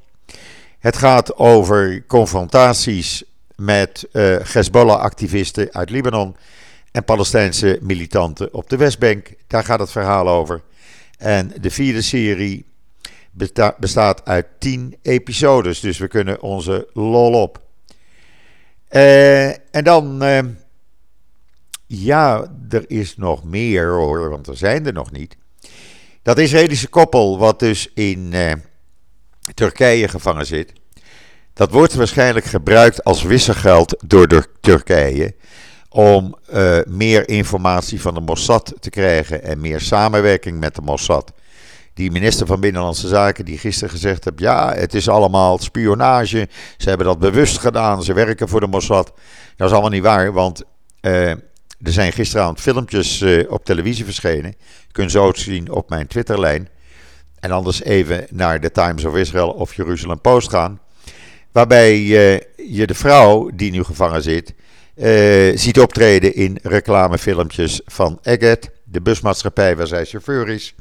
Het 0.78 0.96
gaat 0.96 1.36
over 1.36 2.04
confrontaties 2.06 3.24
met 3.56 4.08
uh, 4.12 4.36
Hezbollah-activisten 4.52 5.72
uit 5.72 5.90
Libanon 5.90 6.36
en 6.92 7.04
Palestijnse 7.04 7.78
militanten 7.82 8.54
op 8.54 8.70
de 8.70 8.76
Westbank. 8.76 9.34
Daar 9.46 9.64
gaat 9.64 9.80
het 9.80 9.90
verhaal 9.90 10.28
over. 10.28 10.62
En 11.18 11.52
de 11.60 11.70
vierde 11.70 12.02
serie 12.02 12.66
bestaat 13.78 14.24
uit 14.24 14.46
tien 14.58 14.96
episodes, 15.02 15.80
dus 15.80 15.98
we 15.98 16.08
kunnen 16.08 16.42
onze 16.42 16.88
lol 16.92 17.42
op. 17.42 17.64
Uh, 18.90 19.48
en 19.48 19.84
dan, 19.84 20.24
uh, 20.24 20.38
ja, 21.86 22.50
er 22.68 22.84
is 22.90 23.16
nog 23.16 23.44
meer 23.44 23.88
hoor, 23.88 24.30
want 24.30 24.46
er 24.46 24.56
zijn 24.56 24.86
er 24.86 24.92
nog 24.92 25.12
niet. 25.12 25.36
Dat 26.22 26.38
Israëlische 26.38 26.88
koppel, 26.88 27.38
wat 27.38 27.58
dus 27.58 27.90
in 27.94 28.30
uh, 28.32 28.52
Turkije 29.54 30.08
gevangen 30.08 30.46
zit, 30.46 30.72
dat 31.52 31.70
wordt 31.70 31.94
waarschijnlijk 31.94 32.46
gebruikt 32.46 33.04
als 33.04 33.22
wisselgeld 33.22 34.02
door 34.06 34.28
de 34.28 34.46
Turkije 34.60 35.34
om 35.88 36.36
meer 36.86 37.28
informatie 37.28 38.00
van 38.00 38.14
de 38.14 38.20
Mossad 38.20 38.74
te 38.80 38.90
krijgen 38.90 39.42
en 39.42 39.60
meer 39.60 39.80
samenwerking 39.80 40.60
met 40.60 40.74
de 40.74 40.82
Mossad. 40.82 41.32
Die 41.96 42.10
minister 42.10 42.46
van 42.46 42.60
Binnenlandse 42.60 43.08
Zaken 43.08 43.44
die 43.44 43.58
gisteren 43.58 43.90
gezegd 43.90 44.24
heeft, 44.24 44.40
ja, 44.40 44.74
het 44.74 44.94
is 44.94 45.08
allemaal 45.08 45.58
spionage, 45.58 46.48
ze 46.76 46.88
hebben 46.88 47.06
dat 47.06 47.18
bewust 47.18 47.58
gedaan, 47.58 48.02
ze 48.02 48.12
werken 48.12 48.48
voor 48.48 48.60
de 48.60 48.66
Mossad. 48.66 49.12
Dat 49.56 49.66
is 49.66 49.72
allemaal 49.72 49.90
niet 49.90 50.02
waar, 50.02 50.32
want 50.32 50.62
uh, 51.02 51.28
er 51.30 51.40
zijn 51.80 52.12
gisteravond 52.12 52.60
filmpjes 52.60 53.20
uh, 53.20 53.50
op 53.50 53.64
televisie 53.64 54.04
verschenen. 54.04 54.54
Je 54.86 54.92
kunt 54.92 55.10
zo 55.10 55.32
zien 55.34 55.70
op 55.70 55.88
mijn 55.88 56.06
Twitterlijn. 56.06 56.68
En 57.40 57.50
anders 57.50 57.82
even 57.82 58.26
naar 58.30 58.60
de 58.60 58.70
Times 58.70 59.04
of 59.04 59.16
Israel 59.16 59.50
of 59.50 59.74
Jerusalem 59.74 60.20
Post 60.20 60.50
gaan. 60.50 60.80
Waarbij 61.52 61.98
uh, 61.98 62.40
je 62.70 62.86
de 62.86 62.94
vrouw 62.94 63.50
die 63.54 63.70
nu 63.70 63.84
gevangen 63.84 64.22
zit, 64.22 64.54
ziet 65.60 65.80
optreden 65.80 66.34
in 66.34 66.58
reclamefilmpjes 66.62 67.80
van 67.84 68.18
Egged, 68.22 68.70
de 68.96 69.02
busmaatschappij 69.02 69.76
waar 69.76 69.86
zij 69.86 70.04
chauffeur 70.04 70.48
is. 70.48 70.74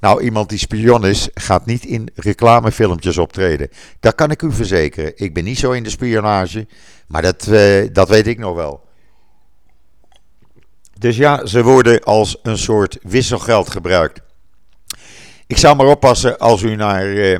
Nou, 0.00 0.22
iemand 0.22 0.48
die 0.48 0.58
spion 0.58 1.06
is, 1.06 1.28
gaat 1.34 1.66
niet 1.66 1.84
in 1.84 2.08
reclamefilmpjes 2.14 3.18
optreden. 3.18 3.68
Dat 4.00 4.14
kan 4.14 4.30
ik 4.30 4.42
u 4.42 4.52
verzekeren. 4.52 5.12
Ik 5.16 5.34
ben 5.34 5.44
niet 5.44 5.58
zo 5.58 5.70
in 5.70 5.82
de 5.82 5.90
spionage, 5.90 6.66
maar 7.06 7.22
dat, 7.22 7.46
uh, 7.46 7.88
dat 7.92 8.08
weet 8.08 8.26
ik 8.26 8.38
nog 8.38 8.54
wel. 8.54 8.88
Dus 10.98 11.16
ja, 11.16 11.46
ze 11.46 11.62
worden 11.62 12.02
als 12.02 12.38
een 12.42 12.58
soort 12.58 12.98
wisselgeld 13.02 13.70
gebruikt. 13.70 14.20
Ik 15.46 15.56
zou 15.56 15.76
maar 15.76 15.86
oppassen 15.86 16.38
als 16.38 16.62
u 16.62 16.76
naar 16.76 17.06
uh, 17.06 17.38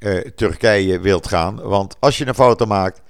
uh, 0.00 0.20
Turkije 0.20 1.00
wilt 1.00 1.26
gaan. 1.26 1.62
Want 1.62 1.96
als 1.98 2.18
je 2.18 2.26
een 2.26 2.34
foto 2.34 2.66
maakt 2.66 3.02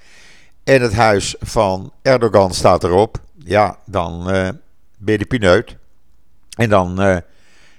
en 0.64 0.82
het 0.82 0.94
huis 0.94 1.36
van 1.40 1.92
Erdogan 2.02 2.54
staat 2.54 2.84
erop, 2.84 3.20
ja, 3.44 3.78
dan 3.86 4.24
ben 4.98 5.12
je 5.12 5.18
de 5.18 5.26
pineut. 5.26 5.77
En 6.58 6.68
dan 6.68 7.02
uh, 7.02 7.16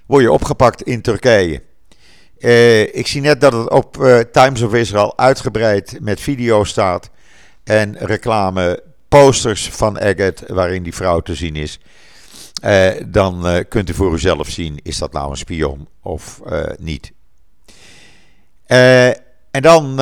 word 0.06 0.24
je 0.24 0.32
opgepakt 0.32 0.82
in 0.82 1.02
Turkije. 1.02 1.62
Uh, 2.38 2.82
ik 2.96 3.08
zie 3.08 3.22
net 3.22 3.42
dat 3.42 3.54
het 3.54 3.70
op 3.70 3.94
Times 4.32 4.62
of 4.62 4.74
Israel 4.74 5.18
uitgebreid 5.18 5.98
met 6.02 6.20
video 6.20 6.64
staat. 6.64 7.10
En 7.64 7.98
reclame 7.98 8.84
posters 9.08 9.70
van 9.70 9.98
Egged 9.98 10.44
waarin 10.48 10.84
die 10.84 10.96
vrouw 10.96 11.20
te 11.20 11.36
zien 11.36 11.56
is. 11.56 11.80
dan 13.06 13.66
kunt 13.70 13.90
u 13.90 13.94
voor 13.94 14.14
uzelf 14.14 14.50
zien, 14.50 14.80
is 14.84 14.98
dat 14.98 15.14
nou 15.14 15.30
een 15.30 15.38
spion 15.38 15.88
of 16.02 16.42
niet. 16.78 17.12
en 19.52 19.62
dan 19.62 20.00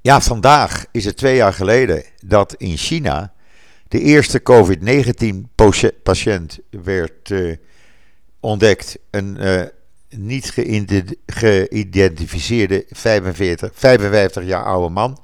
ja, 0.00 0.20
vandaag 0.20 0.84
is 0.92 1.04
het 1.04 1.16
twee 1.16 1.36
jaar 1.36 1.52
geleden 1.52 2.04
dat 2.24 2.54
in 2.54 2.76
China 2.76 3.32
de 3.88 4.00
eerste 4.00 4.42
COVID-19-patiënt 4.42 6.58
werd 6.70 7.30
uh, 7.30 7.56
ontdekt. 8.40 8.98
Een 9.10 9.36
uh, 9.40 9.62
niet 10.08 10.50
geïdentificeerde 11.26 12.84
45, 12.90 13.70
55 13.74 14.44
jaar 14.44 14.64
oude 14.64 14.88
man 14.88 15.18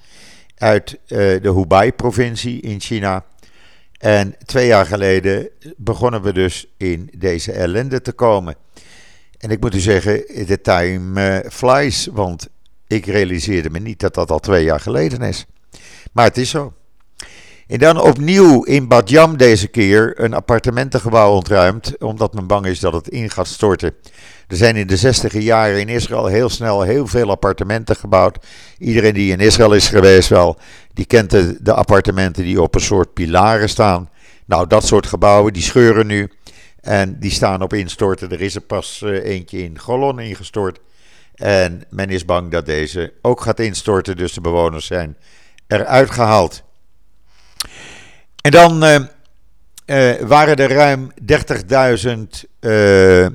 uit 0.57 0.93
uh, 0.93 0.99
de 1.19 1.53
Hubei-provincie 1.55 2.61
in 2.61 2.81
China. 2.81 3.25
En 3.99 4.35
twee 4.45 4.67
jaar 4.67 4.87
geleden 4.87 5.49
begonnen 5.77 6.23
we 6.23 6.33
dus 6.33 6.67
in 6.77 7.11
deze 7.17 7.53
ellende 7.53 8.01
te 8.01 8.13
komen. 8.13 8.55
En 9.39 9.51
ik 9.51 9.61
moet 9.61 9.75
u 9.75 9.81
zeggen, 9.81 10.25
de 10.47 10.61
time 10.61 11.45
flies, 11.51 12.09
want 12.13 12.49
ik 12.87 13.07
realiseerde 13.07 13.71
me 13.71 13.79
niet 13.79 14.01
dat 14.01 14.15
dat 14.15 14.31
al 14.31 14.39
twee 14.39 14.65
jaar 14.65 14.81
geleden 14.81 15.21
is. 15.21 15.47
Maar 16.13 16.25
het 16.25 16.37
is 16.37 16.51
zo. 16.51 16.73
En 17.67 17.79
dan 17.79 18.01
opnieuw 18.01 18.63
in 18.63 18.89
Badjam 18.89 19.37
deze 19.37 19.69
keer 19.69 20.21
een 20.21 20.35
appartementengebouw 20.35 21.35
ontruimd, 21.35 21.99
omdat 21.99 22.35
men 22.35 22.47
bang 22.47 22.67
is 22.67 22.81
dat 22.81 22.93
het 22.93 23.09
in 23.09 23.31
gaat 23.31 23.47
storten. 23.47 23.95
Er 24.49 24.57
zijn 24.57 24.77
in 24.77 24.87
de 24.87 24.97
zestiger 24.97 25.41
jaren 25.41 25.81
in 25.81 25.89
Israël 25.89 26.27
heel 26.27 26.49
snel 26.49 26.83
heel 26.83 27.07
veel 27.07 27.31
appartementen 27.31 27.97
gebouwd. 27.97 28.47
Iedereen 28.79 29.15
die 29.15 29.33
in 29.33 29.41
Israël 29.41 29.73
is 29.75 29.89
geweest 29.89 30.29
wel, 30.29 30.59
die 30.95 31.05
kent 31.05 31.31
de, 31.31 31.73
appartementen 31.73 32.45
die 32.45 32.63
op 32.63 32.75
een 32.75 32.81
soort 32.81 33.13
pilaren 33.13 33.69
staan. 33.69 34.11
Nou, 34.45 34.67
dat 34.67 34.87
soort 34.87 35.07
gebouwen, 35.07 35.53
die 35.53 35.63
scheuren 35.63 36.07
nu. 36.07 36.31
En 36.81 37.19
die 37.19 37.31
staan 37.31 37.63
op 37.63 37.73
instorten. 37.73 38.31
Er 38.31 38.41
is 38.41 38.55
er 38.55 38.61
pas 38.61 39.01
uh, 39.05 39.25
eentje 39.25 39.63
in 39.63 39.79
Golon 39.79 40.19
ingestort. 40.19 40.79
En 41.35 41.85
men 41.91 42.11
is 42.11 42.25
bang 42.25 42.51
dat 42.51 42.67
deze 42.67 43.13
ook 43.23 43.41
gaat 43.41 43.61
instorten, 43.61 44.17
dus 44.17 44.33
de 44.33 44.41
bewoners 44.41 44.87
zijn 44.87 45.17
eruit 45.67 46.11
gehaald. 46.11 46.63
En 48.43 48.51
dan 48.51 48.85
uh, 48.85 48.95
uh, 49.87 50.21
waren 50.21 50.57
er 50.57 50.73
ruim 50.73 51.11
30.000 52.05 52.13
uh, 52.61 53.27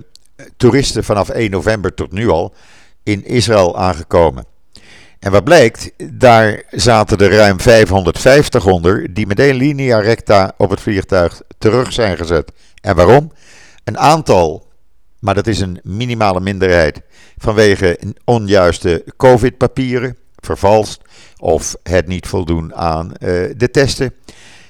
toeristen 0.58 1.04
vanaf 1.04 1.30
1 1.30 1.52
november 1.52 1.94
tot 1.94 2.12
nu 2.12 2.30
al 2.30 2.54
in 3.04 3.26
Israël 3.26 3.78
aangekomen. 3.78 4.46
En 5.20 5.32
wat 5.32 5.44
blijkt, 5.44 5.92
daar 6.12 6.64
zaten 6.72 7.18
er 7.18 7.32
ruim 7.32 7.60
550 7.60 8.66
onder 8.66 9.14
die 9.14 9.28
meteen 9.28 9.56
linea 9.56 10.00
recta 10.00 10.54
op 10.58 10.70
het 10.70 10.82
vliegtuig 10.82 11.42
terug 11.58 11.94
zijn 11.94 12.18
gezet. 12.18 12.52
En 12.82 12.96
waarom? 12.96 13.32
Een 13.84 13.98
aantal 13.98 14.68
maar 15.20 15.36
dat 15.36 15.48
is 15.48 15.60
een 15.60 15.80
minimale 15.84 16.40
minderheid 16.40 17.02
vanwege 17.38 18.00
onjuiste 18.24 19.04
COVID-papieren, 19.18 20.18
vervalst 20.36 21.02
of 21.38 21.76
het 21.84 22.08
niet 22.08 22.28
voldoen 22.28 22.76
aan 22.76 23.12
de 23.58 23.70
testen. 23.72 24.14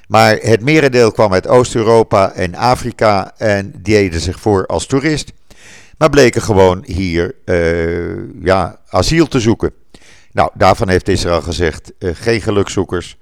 Maar 0.08 0.38
het 0.42 0.62
merendeel 0.62 1.12
kwam 1.12 1.34
uit 1.34 1.48
Oost-Europa 1.48 2.32
en 2.32 2.56
Afrika 2.56 3.34
en 3.38 3.74
deden 3.78 4.20
zich 4.20 4.40
voor 4.40 4.66
als 4.66 4.86
toerist. 4.86 5.32
Maar 5.98 6.10
bleken 6.10 6.42
gewoon 6.42 6.84
hier 6.86 7.36
uh, 7.46 8.44
ja, 8.44 8.80
asiel 8.90 9.28
te 9.28 9.40
zoeken. 9.40 9.74
Nou, 10.32 10.50
daarvan 10.54 10.90
heeft 10.90 11.08
Israël 11.08 11.42
gezegd: 11.42 11.92
uh, 12.00 12.12
geen 12.14 12.42
gelukzoekers. 12.42 13.18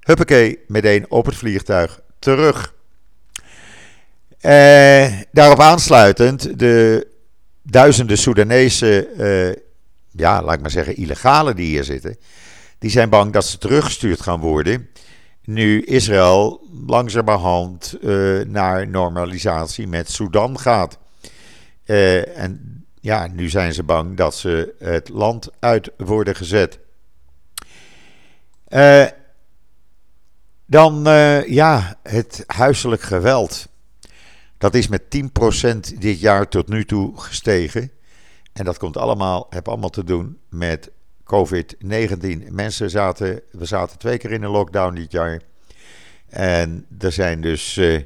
Huppakee, 0.00 0.58
meteen 0.66 1.10
op 1.10 1.26
het 1.26 1.36
vliegtuig 1.36 2.00
terug. 2.18 2.74
Uh, 4.42 5.12
daarop 5.32 5.60
aansluitend, 5.60 6.58
de 6.58 7.06
duizenden 7.62 8.18
Soedanese, 8.18 9.08
ja, 10.10 10.42
laat 10.42 10.54
ik 10.54 10.60
maar 10.60 10.70
zeggen, 10.70 10.96
illegalen 10.96 11.56
die 11.56 11.66
hier 11.66 11.84
zitten, 11.84 12.16
die 12.78 12.90
zijn 12.90 13.08
bang 13.08 13.32
dat 13.32 13.44
ze 13.44 13.58
teruggestuurd 13.58 14.20
gaan 14.20 14.40
worden. 14.40 14.88
Nu 15.50 15.82
Israël 15.82 16.60
langzamerhand 16.86 17.96
uh, 18.00 18.44
naar 18.44 18.88
normalisatie 18.88 19.86
met 19.86 20.10
Sudan 20.10 20.58
gaat. 20.58 20.98
en 21.84 22.84
ja, 23.00 23.26
nu 23.26 23.48
zijn 23.48 23.72
ze 23.72 23.82
bang 23.82 24.16
dat 24.16 24.34
ze 24.34 24.74
het 24.78 25.08
land 25.08 25.48
uit 25.58 25.90
worden 25.96 26.36
gezet. 26.36 26.78
dan, 30.66 31.02
ja, 31.46 31.98
het 32.02 32.44
huiselijk 32.46 33.02
geweld. 33.02 33.68
Dat 34.58 34.74
is 34.74 34.88
met 34.88 35.02
10% 35.02 35.98
dit 35.98 36.20
jaar 36.20 36.48
tot 36.48 36.68
nu 36.68 36.84
toe 36.84 37.20
gestegen. 37.20 37.90
En 38.52 38.64
dat 38.64 38.78
komt 38.78 38.96
allemaal, 38.96 39.46
heb 39.50 39.68
allemaal 39.68 39.90
te 39.90 40.04
doen 40.04 40.38
met 40.48 40.90
COVID-19. 41.34 42.50
Mensen 42.50 42.90
zaten, 42.90 43.40
we 43.50 43.64
zaten 43.64 43.98
twee 43.98 44.18
keer 44.18 44.32
in 44.32 44.42
een 44.42 44.50
lockdown 44.50 44.94
dit 44.94 45.12
jaar. 45.12 45.40
En 46.28 46.86
er 46.98 47.12
zijn 47.12 47.40
dus 47.40 47.76
eh, 47.76 48.02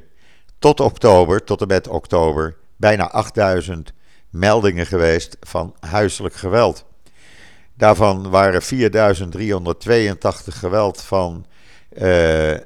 tot 0.59 0.79
oktober, 0.79 1.43
tot 1.43 1.61
en 1.61 1.67
met 1.67 1.87
oktober, 1.87 2.55
bijna 2.75 3.09
8000 3.09 3.93
meldingen 4.29 4.85
geweest 4.85 5.37
van 5.39 5.75
huiselijk 5.79 6.35
geweld. 6.35 6.85
Daarvan 7.73 8.29
waren 8.29 8.61
4382 8.61 10.59
geweld 10.59 11.01
van 11.01 11.45
uh, 11.97 12.51
uh, 12.51 12.57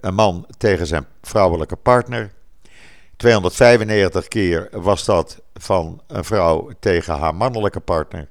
een 0.00 0.14
man 0.14 0.46
tegen 0.58 0.86
zijn 0.86 1.06
vrouwelijke 1.22 1.76
partner. 1.76 2.32
295 3.16 4.28
keer 4.28 4.68
was 4.72 5.04
dat 5.04 5.42
van 5.54 6.02
een 6.06 6.24
vrouw 6.24 6.70
tegen 6.78 7.18
haar 7.18 7.34
mannelijke 7.34 7.80
partner. 7.80 8.28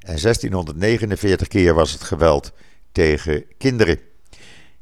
En 0.00 0.18
1649 0.22 1.48
keer 1.48 1.74
was 1.74 1.92
het 1.92 2.02
geweld 2.02 2.52
tegen 2.92 3.44
kinderen. 3.58 3.98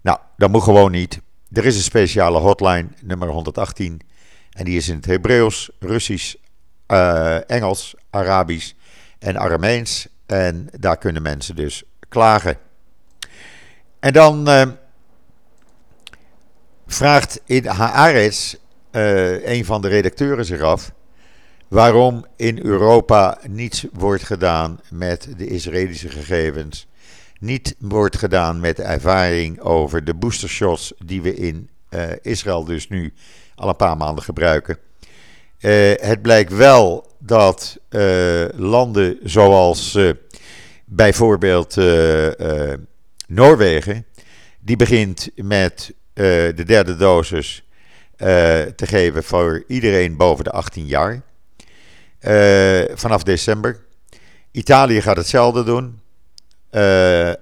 Nou, 0.00 0.18
dat 0.36 0.50
moet 0.50 0.62
gewoon 0.62 0.90
niet. 0.90 1.20
er 1.52 1.64
is 1.64 1.76
een 1.76 1.82
speciale 1.82 2.38
hotline, 2.38 2.88
nummer 3.02 3.28
118. 3.28 4.00
En 4.50 4.64
die 4.64 4.76
is 4.76 4.88
in 4.88 4.96
het 4.96 5.06
Hebreeuws, 5.06 5.70
Russisch, 5.78 6.34
uh, 6.88 7.50
Engels, 7.50 7.94
Arabisch 8.10 8.72
en 9.18 9.38
Arameens. 9.38 10.08
En 10.26 10.68
daar 10.78 10.98
kunnen 10.98 11.22
mensen 11.22 11.56
dus 11.56 11.82
klagen. 12.08 12.56
En 14.00 14.12
dan 14.12 14.48
uh, 14.48 14.62
vraagt 16.86 17.40
in 17.44 17.66
Haaretz 17.66 18.54
uh, 18.92 19.46
een 19.46 19.64
van 19.64 19.82
de 19.82 19.88
redacteuren 19.88 20.44
zich 20.44 20.60
af 20.60 20.92
waarom 21.68 22.24
in 22.36 22.58
Europa 22.62 23.38
niets 23.48 23.86
wordt 23.92 24.22
gedaan 24.22 24.80
met 24.90 25.28
de 25.36 25.46
Israëlische 25.46 26.08
gegevens. 26.08 26.86
Niet 27.40 27.74
wordt 27.78 28.16
gedaan 28.16 28.60
met 28.60 28.76
de 28.76 28.82
ervaring 28.82 29.60
over 29.60 30.04
de 30.04 30.14
boostershots 30.14 30.92
die 31.04 31.22
we 31.22 31.34
in 31.34 31.68
uh, 31.90 32.02
Israël 32.22 32.64
dus 32.64 32.88
nu 32.88 33.12
al 33.54 33.68
een 33.68 33.76
paar 33.76 33.96
maanden 33.96 34.24
gebruiken. 34.24 34.78
Uh, 35.60 35.92
het 35.96 36.22
blijkt 36.22 36.56
wel 36.56 37.06
dat 37.18 37.78
uh, 37.90 38.44
landen 38.54 39.18
zoals 39.22 39.98
bijvoorbeeld 40.84 41.76
Noorwegen, 43.26 44.06
die 44.60 44.76
begint 44.76 45.28
met 45.34 45.92
de 46.14 46.64
derde 46.66 46.96
dosis 46.96 47.64
te 48.16 48.86
geven 48.86 49.24
voor 49.24 49.64
iedereen 49.66 50.16
boven 50.16 50.44
de 50.44 50.50
18 50.50 50.86
jaar. 50.86 51.22
Vanaf 52.94 53.22
december. 53.22 53.84
Italië 54.50 55.00
gaat 55.00 55.16
hetzelfde 55.16 55.64
doen. 55.64 56.00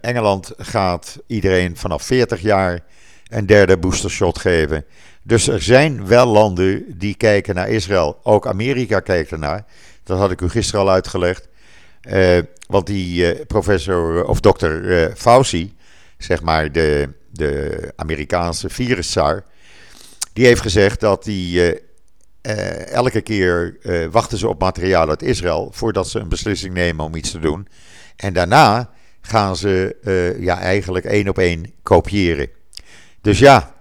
Engeland 0.00 0.52
gaat 0.56 1.18
iedereen 1.26 1.76
vanaf 1.76 2.02
40 2.02 2.40
jaar 2.40 2.80
een 3.28 3.46
derde 3.46 3.78
boostershot 3.78 4.38
geven. 4.38 4.84
Dus 5.22 5.48
er 5.48 5.62
zijn 5.62 6.06
wel 6.06 6.26
landen 6.26 6.98
die 6.98 7.14
kijken 7.14 7.54
naar 7.54 7.68
Israël. 7.68 8.20
Ook 8.22 8.46
Amerika 8.46 9.00
kijkt 9.00 9.30
ernaar. 9.30 9.64
Dat 10.04 10.18
had 10.18 10.30
ik 10.30 10.40
u 10.40 10.48
gisteren 10.48 10.80
al 10.80 10.90
uitgelegd. 10.90 11.48
Uh, 12.08 12.38
want 12.66 12.86
die 12.86 13.44
professor 13.46 14.24
of 14.24 14.40
dokter 14.40 15.12
Fauci, 15.16 15.74
zeg 16.18 16.42
maar 16.42 16.72
de, 16.72 17.08
de 17.30 17.92
Amerikaanse 17.96 18.68
viruszaar, 18.68 19.44
die 20.32 20.46
heeft 20.46 20.60
gezegd 20.60 21.00
dat 21.00 21.24
die 22.46 22.64
elke 22.84 23.20
keer 23.20 23.76
wachten 24.10 24.38
ze 24.38 24.48
op 24.48 24.60
materiaal 24.60 25.08
uit 25.08 25.22
Israël 25.22 25.68
voordat 25.72 26.08
ze 26.08 26.18
een 26.18 26.28
beslissing 26.28 26.74
nemen 26.74 27.04
om 27.04 27.14
iets 27.14 27.30
te 27.30 27.38
doen. 27.38 27.68
En 28.16 28.32
daarna 28.32 28.90
gaan 29.20 29.56
ze 29.56 29.96
ja, 30.40 30.58
eigenlijk 30.58 31.04
één 31.04 31.28
op 31.28 31.38
één 31.38 31.72
kopiëren. 31.82 32.48
Dus 33.20 33.38
ja, 33.38 33.74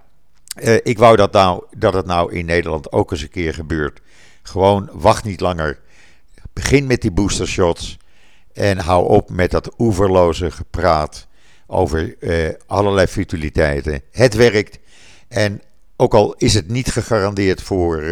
ik 0.82 0.98
wou 0.98 1.16
dat, 1.16 1.32
nou, 1.32 1.64
dat 1.76 1.94
het 1.94 2.06
nou 2.06 2.32
in 2.32 2.44
Nederland 2.44 2.92
ook 2.92 3.10
eens 3.10 3.22
een 3.22 3.28
keer 3.28 3.54
gebeurt. 3.54 4.00
Gewoon 4.42 4.88
wacht 4.92 5.24
niet 5.24 5.40
langer. 5.40 5.78
Begin 6.52 6.86
met 6.86 7.00
die 7.00 7.10
boostershots. 7.10 7.98
En 8.52 8.78
hou 8.78 9.08
op 9.08 9.30
met 9.30 9.50
dat 9.50 9.74
oeverloze 9.78 10.50
gepraat 10.50 11.26
over 11.66 12.16
allerlei 12.66 13.06
futiliteiten. 13.06 14.00
Het 14.10 14.34
werkt. 14.34 14.78
En 15.28 15.62
ook 15.96 16.14
al 16.14 16.34
is 16.34 16.54
het 16.54 16.68
niet 16.68 16.92
gegarandeerd 16.92 17.62
voor 17.62 18.02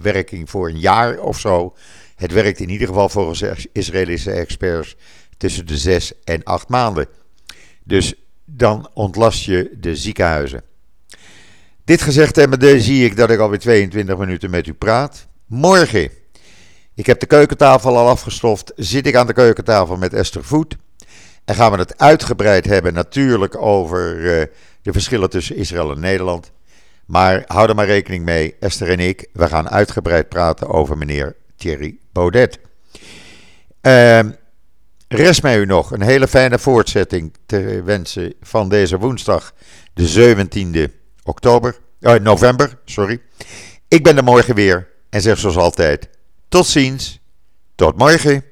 werking 0.00 0.50
voor 0.50 0.68
een 0.68 0.78
jaar 0.78 1.18
of 1.18 1.38
zo. 1.38 1.74
Het 2.16 2.32
werkt 2.32 2.60
in 2.60 2.70
ieder 2.70 2.86
geval 2.86 3.08
volgens 3.08 3.66
Israëlische 3.72 4.30
experts 4.30 4.96
tussen 5.36 5.66
de 5.66 5.76
zes 5.76 6.12
en 6.24 6.42
acht 6.42 6.68
maanden. 6.68 7.06
Dus 7.84 8.14
dan 8.44 8.90
ontlast 8.94 9.44
je 9.44 9.76
de 9.80 9.96
ziekenhuizen. 9.96 10.62
Dit 11.84 12.02
gezegd 12.02 12.36
hebbende 12.36 12.80
zie 12.80 13.04
ik 13.04 13.16
dat 13.16 13.30
ik 13.30 13.38
alweer 13.38 13.58
22 13.58 14.16
minuten 14.16 14.50
met 14.50 14.66
u 14.66 14.72
praat. 14.72 15.26
Morgen, 15.46 16.10
ik 16.94 17.06
heb 17.06 17.20
de 17.20 17.26
keukentafel 17.26 17.96
al 17.96 18.08
afgestoft, 18.08 18.72
zit 18.76 19.06
ik 19.06 19.14
aan 19.14 19.26
de 19.26 19.32
keukentafel 19.32 19.96
met 19.96 20.14
Esther 20.14 20.44
Voet. 20.44 20.76
En 21.44 21.54
gaan 21.54 21.72
we 21.72 21.78
het 21.78 21.98
uitgebreid 21.98 22.64
hebben 22.64 22.94
natuurlijk 22.94 23.56
over 23.56 24.16
uh, 24.16 24.42
de 24.82 24.92
verschillen 24.92 25.30
tussen 25.30 25.56
Israël 25.56 25.92
en 25.92 26.00
Nederland. 26.00 26.52
Maar 27.08 27.44
hou 27.46 27.68
er 27.68 27.74
maar 27.74 27.86
rekening 27.86 28.24
mee, 28.24 28.56
Esther 28.60 28.90
en 28.90 28.98
ik, 28.98 29.28
we 29.32 29.48
gaan 29.48 29.68
uitgebreid 29.68 30.28
praten 30.28 30.68
over 30.68 30.98
meneer 30.98 31.36
Thierry 31.56 31.98
Baudet. 32.12 32.58
Uh, 33.82 34.20
Rest 35.08 35.42
mij 35.42 35.58
u 35.58 35.64
nog 35.64 35.90
een 35.90 36.02
hele 36.02 36.28
fijne 36.28 36.58
voortzetting 36.58 37.32
te 37.46 37.82
wensen 37.84 38.34
van 38.40 38.68
deze 38.68 38.98
woensdag, 38.98 39.54
de 39.94 40.36
17e 40.36 40.92
oktober, 41.24 41.78
uh, 42.00 42.14
november. 42.14 42.78
Sorry. 42.84 43.20
Ik 43.88 44.02
ben 44.02 44.16
er 44.16 44.24
morgen 44.24 44.54
weer 44.54 44.88
en 45.10 45.20
zeg 45.20 45.38
zoals 45.38 45.56
altijd: 45.56 46.08
tot 46.48 46.66
ziens, 46.66 47.20
tot 47.74 47.98
morgen. 47.98 48.44